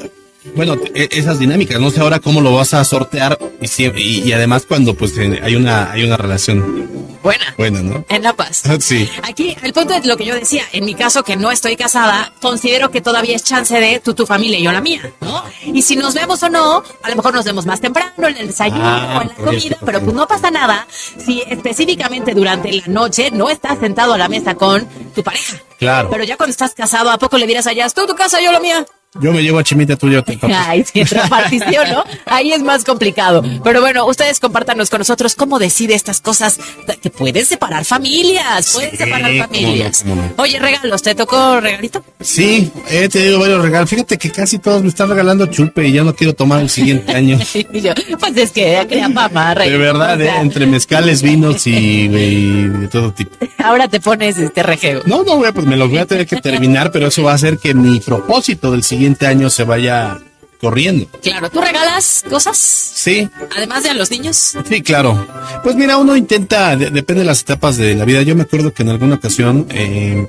bueno, 0.58 0.76
e- 0.93 1.08
esas 1.12 1.39
dinámicas, 1.39 1.80
no 1.80 1.89
sé 1.91 2.02
ahora 2.02 2.20
cómo 2.20 2.41
lo 2.41 2.54
vas 2.54 2.74
a 2.74 2.84
sortear 2.84 3.38
y, 3.62 3.67
si- 3.67 3.86
y, 3.96 4.24
y 4.28 4.34
además 4.34 4.65
cuando 4.67 4.93
pues 4.96 5.17
eh, 5.17 5.39
hay 5.41 5.56
una 5.56 5.91
hay 5.91 6.04
una 6.04 6.17
relación 6.17 7.08
Buena. 7.24 7.54
buena, 7.58 7.82
¿no? 7.82 8.06
En 8.10 8.24
La 8.24 8.34
Paz. 8.34 8.63
Sí. 8.80 9.10
Aquí, 9.24 9.56
el 9.63 9.74
punto 9.74 9.93
es 9.93 10.06
lo 10.06 10.15
que 10.17 10.26
yo 10.26 10.36
decía. 10.36 10.63
En 10.72 10.86
mi 10.86 10.93
caso, 10.96 11.24
que 11.24 11.36
no 11.36 11.52
estoy 11.52 11.76
casada, 11.76 12.32
considero 12.41 12.89
que 12.91 13.02
todavía 13.02 13.36
es 13.36 13.43
chance 13.43 13.78
de 13.80 14.00
tú, 14.00 14.13
tu 14.13 14.26
familia 14.26 14.60
y 14.60 14.63
yo 14.63 14.72
la 14.72 14.82
mía, 14.82 15.12
¿no? 15.22 15.43
Y 15.65 15.82
si 15.82 15.96
nos 15.96 16.13
vemos 16.13 16.41
o 16.43 16.50
no, 16.50 16.84
a 17.04 17.10
lo 17.10 17.15
mejor 17.15 17.34
nos 17.34 17.43
vemos 17.46 17.65
más 17.65 17.82
temprano, 17.82 18.12
en 18.28 18.38
el 18.38 18.48
desayuno 18.48 18.82
Ah, 18.84 19.17
o 19.17 19.22
en 19.24 19.28
la 19.30 19.34
comida, 19.36 19.78
pero 19.86 20.00
pues 20.02 20.13
no 20.15 20.28
pasa 20.28 20.52
nada 20.52 20.88
si 20.89 21.41
específicamente 21.50 22.34
durante 22.34 22.72
la 22.72 22.84
noche 22.88 23.30
no 23.32 23.50
estás 23.50 23.78
sentado 23.80 24.13
a 24.13 24.17
la 24.17 24.30
mesa 24.30 24.56
con 24.56 24.88
tu 25.13 25.22
pareja. 25.24 25.58
Claro. 25.80 26.10
Pero 26.10 26.24
ya 26.24 26.38
cuando 26.38 26.52
estás 26.52 26.74
casado, 26.74 27.12
¿a 27.12 27.17
poco 27.20 27.38
le 27.38 27.46
dirás 27.46 27.67
allá, 27.67 27.88
tú 27.89 28.08
tu 28.08 28.15
casa, 28.15 28.39
yo 28.41 28.52
la 28.52 28.60
mía? 28.60 28.86
Yo 29.22 29.32
me 29.32 29.42
llevo 29.42 29.60
a 29.60 29.64
Chimita, 29.64 29.96
tú 29.96 30.08
Ay, 30.54 30.84
sí, 30.92 31.04
repartición, 31.04 31.92
¿no? 31.92 32.04
Ahí 32.26 32.52
es 32.52 32.62
más 32.62 32.84
complicado. 32.84 33.44
Pero 33.64 33.82
bueno, 33.82 34.06
ustedes 34.06 34.40
compártanos 34.40 34.90
con 34.90 35.00
nosotros 35.00 35.36
cómo 35.36 35.60
decide 35.60 35.94
estas 35.94 36.22
cosas 36.22 36.60
que 37.02 37.10
pueden 37.10 37.46
separar 37.46 37.86
familias, 37.86 38.74
pueden 38.74 38.92
Sí, 38.92 38.98
separar 38.98 39.32
cómo 39.32 39.38
no, 39.38 39.44
familias. 39.48 40.04
cómo 40.04 40.16
no. 40.16 40.34
Oye, 40.38 40.60
regalos, 40.60 41.02
¿te 41.02 41.16
tocó 41.16 41.60
regalito? 41.60 42.04
Sí, 42.20 42.72
he 42.90 43.10
tenido 43.10 43.40
varios 43.40 43.62
regalos. 43.62 43.90
Fíjate 43.90 44.18
que 44.18 44.32
casi 44.32 44.60
todos 44.60 44.82
me 44.82 44.90
están 44.90 45.10
regalando 45.10 45.46
chupe 45.48 45.88
y 45.88 45.94
ya 45.94 46.04
no 46.04 46.16
quiero 46.16 46.34
tomar 46.34 46.62
el 46.62 46.70
siguiente 46.70 47.14
año. 47.14 47.38
Yo, 47.74 47.94
pues 48.20 48.38
es 48.38 48.52
que 48.52 48.86
crea 48.88 49.10
fama, 49.10 49.54
rey. 49.54 49.70
De 49.70 49.78
verdad, 49.78 50.20
eh, 50.22 50.32
entre 50.42 50.66
mezcales, 50.66 51.22
vinos 51.22 51.68
y, 51.68 51.72
y 51.76 52.68
de 52.68 52.88
todo 52.88 53.12
tipo. 53.14 53.36
Ahora 53.64 53.88
te 53.88 54.00
pones 54.00 54.38
este 54.38 54.64
rejeo. 54.64 55.02
No, 55.06 55.24
no, 55.24 55.36
güey, 55.38 55.52
pues 55.52 55.66
me 55.66 55.76
los 55.76 55.90
voy 55.90 56.00
a 56.00 56.06
tener 56.06 56.26
que 56.28 56.38
terminar, 56.38 56.92
pero 56.92 57.08
eso 57.08 57.24
va 57.24 57.32
a 57.32 57.36
hacer 57.36 57.58
que 57.58 57.74
mi 57.74 58.00
propósito 58.00 58.72
del 58.72 58.84
siguiente 58.84 59.07
año 59.28 59.50
se 59.50 59.63
vaya 59.63 60.17
corriendo. 60.60 61.08
Claro, 61.22 61.50
¿tú 61.50 61.62
regalas 61.62 62.24
cosas? 62.30 62.58
Sí, 62.58 63.30
Además 63.56 63.84
de 63.84 63.89
a 63.91 63.93
los 63.93 64.10
niños. 64.10 64.54
Sí, 64.67 64.82
claro. 64.82 65.28
Pues 65.63 65.76
mira, 65.76 65.98
uno 65.98 66.15
intenta, 66.15 66.76
de- 66.76 66.89
depende 66.89 67.22
de 67.22 67.28
las 67.28 67.41
etapas 67.41 67.78
de 67.78 67.93
la 67.96 68.06
vida. 68.06 68.22
Yo 68.24 68.36
me 68.36 68.41
acuerdo 68.43 68.74
que 68.74 68.82
en 68.84 68.89
alguna 68.89 69.15
ocasión, 69.15 69.67
eh, 69.70 70.28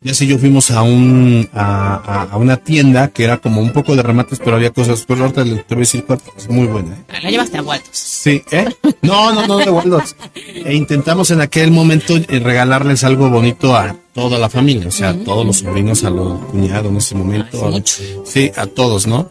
ya 0.00 0.14
sé, 0.14 0.26
yo 0.26 0.38
fuimos 0.38 0.70
a 0.70 0.82
un 0.82 1.48
a, 1.52 2.28
a- 2.32 2.36
una 2.36 2.56
tienda 2.56 3.08
que 3.08 3.24
era 3.24 3.38
como 3.38 3.60
un 3.60 3.72
poco 3.72 3.96
de 3.96 4.02
remates, 4.02 4.38
pero 4.38 4.56
había 4.56 4.70
cosas. 4.70 5.04
Pues 5.06 5.20
ahorita 5.20 5.42
te 5.44 5.50
voy 5.50 5.76
a 5.76 5.76
decir 5.76 6.04
es 6.36 6.48
muy 6.48 6.66
buena. 6.66 6.94
¿eh? 6.94 7.20
La 7.22 7.30
llevaste 7.30 7.58
a 7.58 7.62
Waltos. 7.62 7.90
Sí, 7.92 8.42
¿eh? 8.50 8.66
No, 9.02 9.32
no, 9.32 9.46
no, 9.46 9.58
de 9.58 9.70
Waldos. 9.70 10.14
E 10.34 10.74
intentamos 10.74 11.30
en 11.30 11.40
aquel 11.40 11.70
momento 11.70 12.16
eh, 12.16 12.38
regalarles 12.38 13.02
algo 13.04 13.28
bonito 13.30 13.74
a 13.76 13.96
toda 14.12 14.38
la 14.38 14.48
familia, 14.48 14.88
o 14.88 14.90
sea, 14.90 15.10
a 15.10 15.14
todos 15.14 15.44
los 15.46 15.58
sobrinos, 15.58 16.02
a 16.04 16.10
los 16.10 16.38
cuñados 16.46 16.90
en 16.90 16.96
ese 16.96 17.14
momento. 17.14 17.66
Ay, 17.66 17.78
a-. 17.78 18.26
Sí, 18.26 18.50
a 18.56 18.66
todos, 18.66 19.06
¿no? 19.06 19.30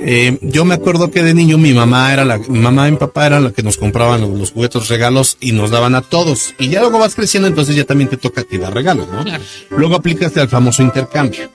Eh, 0.00 0.38
yo 0.42 0.64
me 0.64 0.74
acuerdo 0.74 1.10
que 1.10 1.22
de 1.22 1.34
niño 1.34 1.58
mi 1.58 1.72
mamá 1.72 2.12
era 2.12 2.24
la, 2.24 2.38
mi 2.38 2.58
mamá 2.58 2.88
y 2.88 2.92
mi 2.92 2.96
papá 2.96 3.26
eran 3.26 3.44
la 3.44 3.52
que 3.52 3.62
nos 3.62 3.76
compraban 3.76 4.20
los, 4.20 4.30
los 4.30 4.52
juguetes 4.52 4.88
regalos 4.88 5.36
y 5.40 5.52
nos 5.52 5.70
daban 5.70 5.94
a 5.94 6.02
todos. 6.02 6.54
Y 6.58 6.68
ya 6.68 6.80
luego 6.80 6.98
vas 6.98 7.14
creciendo, 7.14 7.48
entonces 7.48 7.76
ya 7.76 7.84
también 7.84 8.10
te 8.10 8.16
toca 8.16 8.42
a 8.42 8.44
ti 8.44 8.58
dar 8.58 8.74
regalos, 8.74 9.08
¿no? 9.08 9.24
Claro. 9.24 9.42
Luego 9.70 9.96
aplicaste 9.96 10.40
al 10.40 10.48
famoso 10.48 10.82
intercambio. 10.82 11.50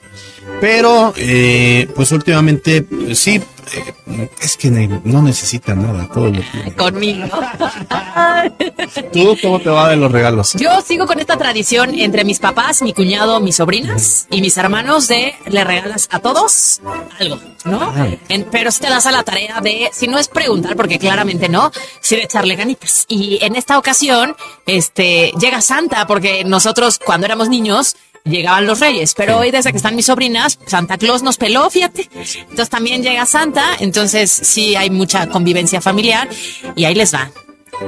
Pero, 0.61 1.13
eh, 1.15 1.87
pues 1.95 2.11
últimamente, 2.11 2.85
eh, 3.07 3.15
sí, 3.15 3.41
eh, 3.73 4.29
es 4.41 4.57
que 4.57 4.69
no 4.69 5.21
necesita 5.21 5.75
nada, 5.75 6.07
todo 6.13 6.25
lo 6.31 6.41
tiene. 6.41 6.75
Conmigo. 6.75 7.27
¿Tú 9.13 9.37
cómo 9.41 9.59
te 9.59 9.69
va 9.69 9.89
de 9.89 9.95
los 9.97 10.11
regalos? 10.11 10.53
Yo 10.53 10.81
sigo 10.81 11.05
con 11.05 11.19
esta 11.19 11.37
tradición 11.37 11.93
entre 11.95 12.23
mis 12.23 12.39
papás, 12.39 12.81
mi 12.81 12.93
cuñado, 12.93 13.39
mis 13.39 13.55
sobrinas 13.57 14.27
y 14.29 14.41
mis 14.41 14.57
hermanos 14.57 15.07
de 15.07 15.35
le 15.47 15.63
regalas 15.63 16.07
a 16.11 16.19
todos 16.19 16.81
algo, 17.19 17.39
¿no? 17.65 17.81
Ah. 17.81 18.07
En- 18.29 18.45
pero 18.45 18.71
si 18.71 18.81
te 18.81 18.89
das 18.89 19.05
a 19.05 19.11
la 19.11 19.23
tarea 19.23 19.61
de, 19.61 19.89
si 19.93 20.07
no 20.07 20.17
es 20.17 20.27
preguntar, 20.27 20.75
porque 20.75 20.99
claramente 20.99 21.49
no, 21.49 21.71
sí 22.01 22.15
de 22.15 22.23
echarle 22.23 22.55
ganitas. 22.55 23.05
Y 23.07 23.39
en 23.43 23.55
esta 23.55 23.77
ocasión, 23.77 24.35
este, 24.65 25.31
llega 25.39 25.61
Santa, 25.61 26.07
porque 26.07 26.43
nosotros 26.43 26.99
cuando 27.03 27.25
éramos 27.25 27.49
niños, 27.49 27.95
llegaban 28.25 28.65
los 28.67 28.79
reyes, 28.79 29.13
pero 29.15 29.39
hoy 29.39 29.51
desde 29.51 29.71
que 29.71 29.77
están 29.77 29.95
mis 29.95 30.05
sobrinas, 30.05 30.59
Santa 30.65 30.97
Claus 30.97 31.23
nos 31.23 31.37
peló, 31.37 31.69
fíjate. 31.69 32.09
Entonces 32.13 32.69
también 32.69 33.03
llega 33.03 33.25
Santa, 33.25 33.75
entonces 33.79 34.29
sí 34.31 34.75
hay 34.75 34.89
mucha 34.89 35.27
convivencia 35.27 35.81
familiar 35.81 36.27
y 36.75 36.85
ahí 36.85 36.95
les 36.95 37.13
va. 37.13 37.31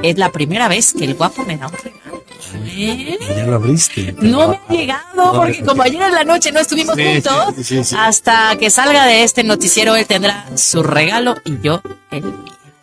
Es 0.04 0.18
la 0.18 0.30
primera 0.32 0.68
vez 0.68 0.94
que 0.98 1.04
el 1.06 1.16
guapo 1.16 1.44
me 1.44 1.58
da 1.58 1.68
un 1.68 1.74
regalo. 1.74 2.24
¿Eh? 2.66 3.18
Ya 3.36 3.46
lo 3.46 3.56
abriste. 3.56 4.14
No 4.20 4.50
me 4.50 4.56
ha 4.56 4.72
llegado, 4.72 5.34
porque 5.34 5.64
como 5.64 5.84
ayer 5.84 6.02
en 6.02 6.14
la 6.14 6.24
noche 6.24 6.52
no 6.52 6.60
estuvimos 6.60 6.96
Sí, 6.96 7.04
juntos, 7.04 7.56
sí. 7.66 7.82
hasta 7.98 8.56
que 8.58 8.70
salga 8.70 9.06
de 9.06 9.24
este 9.24 9.44
noticiero 9.44 9.96
él 9.96 10.06
tendrá 10.06 10.46
su 10.56 10.82
regalo 10.84 11.36
y 11.46 11.60
yo 11.62 11.82
el 12.12 12.24
mío. 12.24 12.34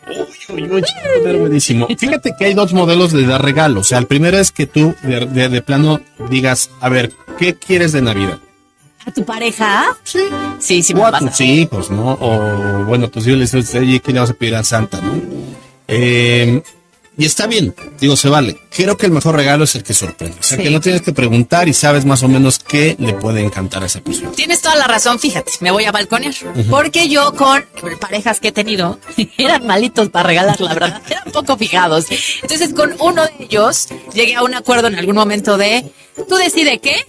Uy, 0.09 0.63
uy, 0.69 0.83
quedar 1.21 1.37
buenísimo. 1.37 1.87
Fíjate 1.97 2.33
que 2.37 2.45
hay 2.45 2.53
dos 2.53 2.73
modelos 2.73 3.11
de 3.11 3.25
dar 3.25 3.43
regalos. 3.43 3.81
O 3.81 3.89
sea, 3.89 3.97
el 3.99 4.07
primero 4.07 4.37
es 4.37 4.51
que 4.51 4.65
tú 4.65 4.95
de, 5.03 5.25
de- 5.27 5.49
de 5.49 5.61
plano 5.61 6.01
digas, 6.29 6.69
a 6.81 6.89
ver, 6.89 7.11
¿qué 7.37 7.55
quieres 7.55 7.91
de 7.91 8.01
Navidad? 8.01 8.39
¿A 9.05 9.11
tu 9.11 9.23
pareja? 9.23 9.95
Sí. 10.03 10.19
Sí, 10.59 10.83
sí 10.83 10.93
me 10.93 11.01
o 11.01 11.05
a 11.05 11.17
tus 11.19 11.39
hijos, 11.41 11.89
¿no? 11.89 12.17
O 12.19 12.83
bueno, 12.85 13.07
tus 13.09 13.25
hijos 13.27 13.39
les 13.39 13.51
dices, 13.51 13.75
oye, 13.81 13.99
¿qué 14.01 14.11
le 14.11 14.19
vas 14.19 14.29
a 14.31 14.33
pedir 14.33 14.55
a 14.55 14.63
Santa, 14.63 14.99
no? 15.01 15.13
Eh, 15.87 16.61
y 17.19 17.25
está 17.25 17.45
bien, 17.45 17.75
digo, 17.99 18.15
se 18.15 18.29
vale. 18.29 18.57
Creo 18.71 18.95
que 18.97 19.05
el 19.05 19.11
mejor 19.11 19.35
regalo 19.35 19.65
es 19.65 19.75
el 19.75 19.83
que 19.83 19.93
sorprende. 19.93 20.37
O 20.39 20.43
sea, 20.43 20.57
Sí. 20.57 20.63
que 20.63 20.69
no 20.71 20.79
tienes 20.79 21.01
que 21.01 21.11
preguntar 21.11 21.67
y 21.67 21.73
sabes 21.73 22.05
más 22.05 22.23
o 22.23 22.27
menos 22.29 22.57
qué 22.59 22.95
le 22.97 23.13
puede 23.13 23.41
encantar 23.41 23.83
a 23.83 23.87
esa 23.87 23.99
persona. 23.99 24.31
Tienes 24.31 24.61
toda 24.61 24.75
la 24.77 24.87
razón, 24.87 25.19
fíjate, 25.19 25.51
me 25.59 25.69
voy 25.69 25.83
a 25.83 25.91
balconear. 25.91 26.33
Porque 26.69 27.09
yo 27.09 27.33
con 27.35 27.63
parejas 27.99 28.39
que 28.39 28.47
he 28.47 28.51
tenido 28.53 28.99
eran 29.37 29.67
malitos 29.67 30.09
para 30.09 30.27
regalar, 30.27 30.59
la 30.61 30.73
verdad, 30.73 31.01
eran 31.09 31.31
poco 31.31 31.57
fijados. 31.57 32.05
Entonces 32.41 32.73
con 32.73 32.95
uno 32.99 33.25
de 33.25 33.33
ellos 33.45 33.89
llegué 34.13 34.35
a 34.35 34.43
un 34.43 34.55
acuerdo 34.55 34.87
en 34.87 34.95
algún 34.95 35.15
momento 35.15 35.57
de, 35.57 35.91
tú 36.29 36.35
decide 36.37 36.79
qué, 36.79 37.03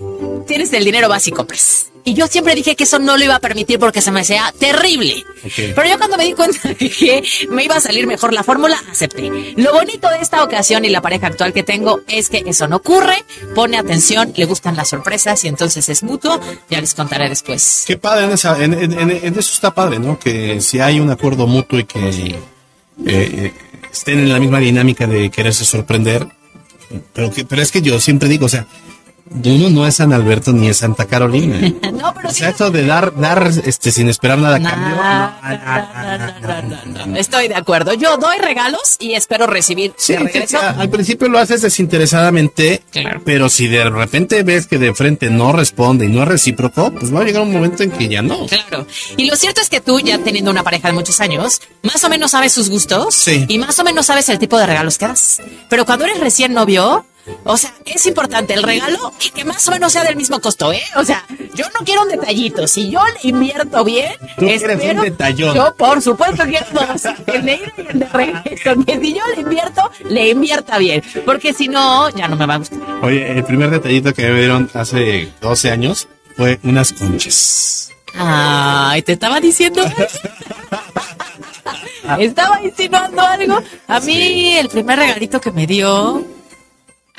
tienes 0.47 0.73
el 0.73 0.85
dinero 0.85 1.09
vas 1.09 1.27
y 1.29 1.31
compras. 1.31 1.87
Y 2.05 2.15
yo 2.15 2.27
siempre 2.29 2.55
dije 2.55 2.77
que 2.77 2.85
eso 2.85 2.99
no 2.99 3.17
lo 3.17 3.25
iba 3.25 3.35
a 3.37 3.41
permitir 3.41 3.79
porque 3.79 4.01
se 4.01 4.11
me 4.11 4.21
hacía 4.21 4.53
terrible. 4.59 5.25
Ok. 5.45 5.53
Pero 5.75 5.85
yo 5.89 5.99
cuando 5.99 6.17
me 6.17 6.25
di 6.25 6.33
cuenta 6.33 6.75
que 6.79 7.23
me 7.51 7.65
iba 7.65 7.77
a 7.77 7.81
salir 7.81 8.07
mejor 8.07 8.33
la 8.33 8.43
fórmula, 8.43 8.83
acepté. 8.91 9.31
Lo 9.57 9.73
bonito 9.73 10.09
de 10.09 10.19
esta 10.21 10.43
ocasión 10.43 10.85
y 10.85 10.89
la 10.89 11.03
pareja 11.03 11.27
actual 11.29 11.53
que 11.53 11.63
tengo 11.63 12.01
es 12.09 12.29
que 12.31 12.43
eso 12.47 12.67
no 12.69 12.77
ocurre, 12.77 13.25
pone 13.55 13.77
atención, 13.79 14.33
le 14.37 14.45
gustan 14.47 14.77
las 14.77 14.89
sorpresas 14.89 15.45
y 15.45 15.49
entonces 15.49 15.89
es 15.89 16.03
mutuo. 16.03 16.41
Ya 16.71 16.81
les 16.81 16.95
contaré 16.95 17.29
después. 17.29 17.85
Qué 17.87 17.97
padre, 17.97 18.25
en, 18.27 18.33
esa- 18.33 18.63
en- 18.63 18.75
en- 18.75 18.93
en- 18.99 19.11
en 19.11 19.39
eso 19.39 19.53
está 19.53 19.73
padre, 19.75 19.99
¿no? 19.99 20.19
Que 20.19 20.61
si 20.61 20.81
hay 20.81 21.01
un 21.01 21.11
acuerdo 21.11 21.47
mutuo 21.47 21.79
y 21.79 21.85
que 21.85 21.99
eh, 22.09 22.39
eh, 23.07 23.53
estén 23.93 24.21
en 24.21 24.33
la 24.33 24.39
misma 24.41 24.59
dinámica 24.59 25.07
de 25.07 25.31
quererse 25.31 25.65
sorprender. 25.65 26.27
Pero, 27.13 27.31
que, 27.31 27.45
pero 27.45 27.63
es 27.63 27.71
que 27.71 27.83
yo 27.83 28.01
siempre 28.01 28.29
digo, 28.29 28.47
o 28.47 28.49
sea, 28.49 28.67
uno 29.33 29.71
no 29.71 29.87
es 29.87 29.95
San 29.97 30.13
Alberto 30.13 30.53
ni 30.53 30.69
es 30.69 30.79
Santa 30.79 31.07
Carolina. 31.07 31.59
No, 32.01 32.15
pero 32.15 32.29
O 32.31 32.33
sí. 32.33 32.39
sea, 32.41 32.49
esto 32.51 32.71
de 32.71 32.87
dar, 32.87 33.15
dar 33.15 33.51
este, 33.65 33.93
sin 33.93 34.09
esperar 34.09 34.39
nada 34.39 34.57
a 34.57 34.63
cambio. 34.63 34.97
Estoy 37.17 37.49
de 37.49 37.55
acuerdo. 37.55 37.93
Yo 37.95 38.17
doy 38.17 38.39
regalos 38.39 38.97
y 38.99 39.13
espero 39.15 39.47
recibir 39.47 39.93
Sí, 39.97 40.15
sí, 40.33 40.41
sí, 40.47 40.57
al 40.57 40.89
principio 40.89 41.29
lo 41.29 41.39
haces 41.39 41.61
desinteresadamente, 41.63 42.83
Claro. 42.91 43.21
pero 43.25 43.49
si 43.49 43.67
de 43.69 43.85
repente 43.91 44.43
ves 44.43 44.67
que 44.67 44.79
de 44.79 44.95
frente 44.95 45.29
no 45.31 45.53
responde 45.53 46.07
y 46.07 46.09
no 46.09 46.23
es 46.23 46.29
recíproco, 46.29 46.91
pues 46.93 47.15
va 47.15 47.21
a 47.21 47.25
llegar 47.25 47.43
un 47.43 47.53
momento 47.53 47.83
en 47.83 47.91
que 47.91 48.09
ya 48.09 48.23
no. 48.23 48.47
Claro. 48.47 48.87
Y 49.17 49.27
lo 49.29 49.37
cierto 49.37 49.61
es 49.61 49.69
que 49.69 49.81
tú, 49.81 50.01
ya 50.01 50.19
teniendo 50.19 50.51
una 50.51 50.63
pareja 50.63 50.89
de 50.89 50.95
muchos 50.95 51.21
años, 51.21 51.61
más 51.83 52.03
o 52.03 52.09
menos 52.09 52.31
sabes 52.31 52.53
sus 52.53 52.71
gustos 52.71 53.15
Sí. 53.15 53.45
y 53.49 53.59
más 53.59 53.79
o 53.79 53.85
menos 53.85 54.07
sabes 54.07 54.29
el 54.31 54.39
tipo 54.39 54.59
de 54.59 54.67
regalos 54.67 54.97
que 54.99 55.07
das. 55.07 55.43
Pero 55.69 55.85
cuando 55.85 56.05
eres 56.07 56.21
recién 56.21 56.53
novio, 56.55 57.05
o 57.45 57.57
sea, 57.57 57.73
es 57.85 58.07
importante 58.07 58.55
el 58.55 58.63
regalo 58.63 59.13
y 59.25 59.31
que 59.31 59.45
más 59.45 59.67
o 59.69 59.71
menos 59.71 59.93
sea 59.93 60.05
del 60.05 60.17
mismo 60.17 60.41
costo, 60.41 60.73
¿eh? 60.73 60.83
O 60.97 61.05
sea, 61.05 61.25
yo 61.55 61.67
no 61.79 61.85
quiero 61.85 62.03
un 62.03 62.09
detallito. 62.09 62.67
Si 62.67 62.91
yo 62.91 63.01
le 63.23 63.29
invierto 63.31 63.85
bien, 63.85 64.13
Tú 64.37 64.47
quieres 64.47 64.63
un 64.63 64.71
espero- 64.71 65.03
detallón. 65.03 65.55
Yo, 65.55 65.75
por 65.77 66.01
supuesto, 66.03 66.45
quiero 66.45 66.67
dos. 66.73 67.03
El 67.27 67.45
de 67.45 67.55
ida 67.55 67.73
y 67.77 67.81
el 67.89 67.99
de 68.01 68.07
regreso. 68.07 68.85
Que 68.87 69.01
si 69.01 69.15
yo 69.15 69.23
le 69.35 69.41
invierto, 69.43 69.91
le 70.09 70.29
invierta 70.31 70.79
bien. 70.79 71.03
Porque 71.25 71.53
si 71.53 71.69
no, 71.69 72.09
ya 72.11 72.29
no 72.29 72.37
me 72.37 72.47
va 72.47 72.55
a 72.55 72.59
gustar. 72.59 72.79
Oye, 73.03 73.31
el 73.31 73.45
primer 73.45 73.71
detallito 73.71 74.13
que 74.15 74.29
me 74.29 74.39
dieron 74.39 74.71
hace 74.75 75.33
12 75.41 75.71
años 75.71 76.09
fue 76.37 76.59
unas 76.63 76.93
conchas. 76.93 77.93
Ay, 78.15 79.03
te 79.03 79.13
estaba 79.13 79.41
diciendo. 79.41 79.83
estaba 82.19 82.63
insinuando 82.63 83.21
algo. 83.23 83.61
A 83.89 84.01
mí, 84.01 84.57
el 84.57 84.69
primer 84.69 84.99
regalito 84.99 85.41
que 85.41 85.51
me 85.53 85.67
dio. 85.67 86.25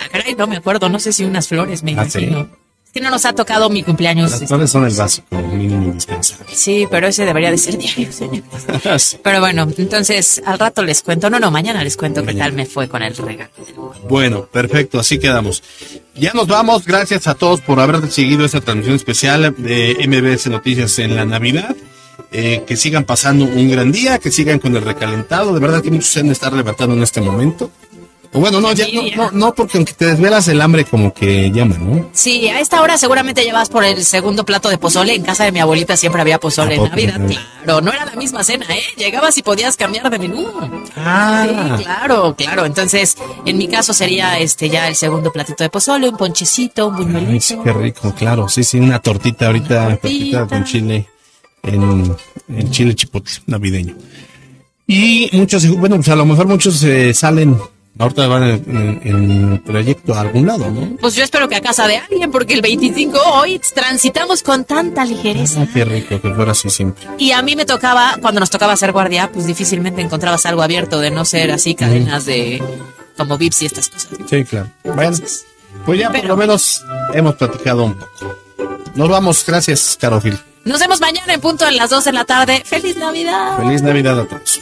Caray, 0.10 0.36
no 0.36 0.48
me 0.48 0.58
acuerdo. 0.58 0.90
No 0.90 1.00
sé 1.00 1.14
si 1.14 1.24
unas 1.26 1.48
flores, 1.48 1.84
me 1.84 1.92
¿Ah, 1.98 2.10
sí? 2.10 2.20
imagino. 2.20 2.48
Es 2.86 2.92
que 2.96 3.00
no 3.02 3.10
nos 3.10 3.24
ha 3.24 3.32
tocado 3.32 3.70
mi 3.70 3.84
cumpleaños. 3.84 4.32
Las 4.32 4.50
flores 4.50 4.70
son 4.70 4.86
el 4.86 4.94
básico 4.94 5.38
mínimo 5.38 5.82
indispensable. 5.86 6.46
Sí, 6.54 6.88
pero 6.92 7.08
ese 7.08 7.24
debería 7.24 7.50
de 7.50 7.58
ser 7.58 7.78
diario, 7.78 8.12
señor. 8.12 8.44
Sí. 9.00 9.18
Pero 9.24 9.40
bueno, 9.40 9.66
entonces 9.78 10.42
al 10.46 10.60
rato 10.60 10.84
les 10.84 11.02
cuento. 11.02 11.30
No, 11.30 11.40
no, 11.40 11.52
mañana 11.52 11.84
les 11.86 11.96
cuento 11.96 12.20
qué 12.22 12.28
Mañana. 12.28 12.46
tal 12.46 12.54
me 12.54 12.66
fue 12.66 12.90
con 12.90 13.02
el 13.02 13.16
regalo. 13.16 13.50
Bueno, 14.10 14.46
perfecto, 14.46 15.00
así 15.00 15.20
quedamos. 15.20 15.64
Ya 16.16 16.34
nos 16.34 16.48
vamos, 16.48 16.86
gracias 16.86 17.28
a 17.28 17.36
todos 17.36 17.62
por 17.62 17.80
haber 17.80 18.12
seguido 18.12 18.44
esta 18.44 18.60
transmisión 18.60 18.96
especial 18.98 19.56
de 19.58 19.96
MBS 20.08 20.48
Noticias 20.48 21.00
en 21.00 21.16
la 21.16 21.24
Navidad. 21.24 21.74
Eh, 22.34 22.64
que 22.68 22.78
sigan 22.78 23.04
pasando 23.06 23.44
un 23.46 23.70
gran 23.72 23.92
día, 23.92 24.18
que 24.20 24.32
sigan 24.32 24.60
con 24.60 24.76
el 24.76 24.84
recalentado. 24.84 25.54
De 25.54 25.60
verdad 25.62 25.82
que 25.82 25.92
muchos 25.92 26.10
se 26.10 26.20
han 26.22 26.28
de 26.28 26.34
estar 26.34 26.52
levantando 26.54 26.94
en 26.96 27.04
este 27.04 27.20
momento. 27.22 27.72
Bueno, 28.34 28.62
no, 28.62 28.72
ya, 28.72 28.86
no, 28.94 29.02
no, 29.26 29.32
no, 29.32 29.54
porque 29.54 29.78
aunque 29.78 29.92
te 29.92 30.06
desvelas 30.06 30.48
el 30.48 30.62
hambre 30.62 30.86
como 30.86 31.14
que 31.14 31.52
llama, 31.52 31.78
¿no? 31.78 32.10
Sí, 32.14 32.48
a 32.48 32.62
esta 32.62 32.82
hora 32.82 32.98
seguramente 32.98 33.44
llevas 33.44 33.68
por 33.68 33.84
el 33.84 34.06
segundo 34.06 34.46
plato 34.46 34.70
de 34.70 34.78
pozole. 34.78 35.14
En 35.16 35.24
casa 35.24 35.44
de 35.44 35.52
mi 35.52 35.60
abuelita 35.60 35.98
siempre 35.98 36.22
había 36.22 36.40
pozole 36.40 36.76
¿A 36.76 36.78
en? 36.78 36.84
Navidad. 36.90 37.20
Claro, 37.64 37.82
no 37.82 37.92
era 37.92 38.06
la 38.06 38.16
misma 38.16 38.42
cena, 38.46 38.66
¿eh? 38.70 38.82
Llegabas 38.96 39.38
y 39.38 39.44
podías 39.44 39.76
cambiar 39.76 40.10
de 40.10 40.18
menú. 40.18 40.48
Ah, 40.96 41.76
Sí, 41.78 41.84
claro, 41.84 42.34
claro. 42.38 42.66
Entonces, 42.66 43.18
en 43.46 43.58
mi 43.58 43.68
caso 43.68 43.94
sería 43.94 44.40
este 44.40 44.70
ya 44.70 44.88
el 44.88 44.96
segundo 44.96 45.32
platito 45.34 45.64
de 45.66 45.70
pozole, 45.70 46.08
un 46.08 46.16
ponchecito, 46.16 46.88
un 46.88 46.96
Ay, 46.96 47.04
buñuelito. 47.04 47.64
qué 47.64 47.74
rico, 47.74 48.16
claro. 48.16 48.48
Sí, 48.48 48.64
sí, 48.64 48.80
una 48.80 49.00
tortita 49.00 49.48
ahorita, 49.48 49.88
Una 49.88 49.98
tortita 49.98 50.38
tortita. 50.40 50.48
con 50.48 50.64
chile, 50.64 51.06
en, 51.64 52.16
en 52.48 52.72
chile 52.72 52.96
chipotle 52.96 53.34
navideño. 53.48 53.96
Y 54.88 55.30
muchos, 55.34 55.68
bueno, 55.78 55.98
pues 55.98 56.08
a 56.10 56.16
lo 56.16 56.26
mejor 56.26 56.48
muchos 56.48 56.82
eh, 56.84 57.14
salen, 57.14 57.58
ahorita 58.00 58.28
van 58.28 58.44
en, 58.44 58.52
en- 58.68 59.02
en 59.04 59.52
el 59.54 59.64
trayecto 59.64 60.14
a 60.16 60.22
algún 60.22 60.48
lado, 60.48 60.72
¿no? 60.72 60.98
Pues 61.00 61.16
yo 61.16 61.24
espero 61.24 61.48
que 61.50 61.56
a 61.56 61.62
casa 61.62 61.88
de 61.88 61.98
alguien, 61.98 62.32
porque 62.32 62.54
el 62.54 62.62
25 62.62 63.18
hoy 63.36 63.60
transitamos 63.74 64.42
con 64.44 64.66
tanta 64.66 65.06
ligereza. 65.06 65.62
Ah, 65.64 65.68
qué 65.74 65.86
rico, 65.86 66.20
que 66.22 66.34
fuera 66.34 66.52
así 66.54 66.70
siempre. 66.70 67.06
Y 67.18 67.32
a 67.32 67.42
mí 67.42 67.56
me 67.56 67.66
tocaba, 67.66 68.18
cuando 68.22 68.40
nos 68.40 68.50
tocaba 68.50 68.76
ser 68.76 68.92
guardia, 68.92 69.32
pues 69.32 69.46
difícilmente 69.46 70.02
encontrabas 70.02 70.46
algo 70.46 70.62
abierto 70.64 71.00
de 71.00 71.12
no 71.12 71.26
ser 71.26 71.52
así 71.52 71.76
cadenas 71.76 72.26
de 72.26 72.64
como 73.18 73.38
VIPs 73.38 73.62
y 73.62 73.66
estas 73.68 73.90
cosas. 73.90 74.10
Sí, 74.30 74.44
claro. 74.46 74.70
Bueno, 74.84 75.18
pues 75.86 76.00
ya 76.00 76.12
por 76.12 76.26
lo 76.26 76.38
menos 76.38 76.84
hemos 77.14 77.36
platicado 77.36 77.84
un 77.84 77.94
poco. 77.96 78.38
Nos 78.96 79.10
vamos, 79.10 79.44
gracias, 79.46 79.98
Caro 80.00 80.20
Gil. 80.22 80.40
Nos 80.66 80.80
vemos 80.80 81.00
mañana 81.02 81.34
en 81.34 81.42
punto 81.42 81.66
a 81.66 81.72
las 81.72 81.90
2 81.90 82.04
de 82.06 82.14
la 82.14 82.26
tarde. 82.26 82.62
¡Feliz 82.66 82.96
Navidad! 82.98 83.58
Feliz 83.58 83.82
Navidad 83.82 84.20
a 84.20 84.26
todos. 84.28 84.62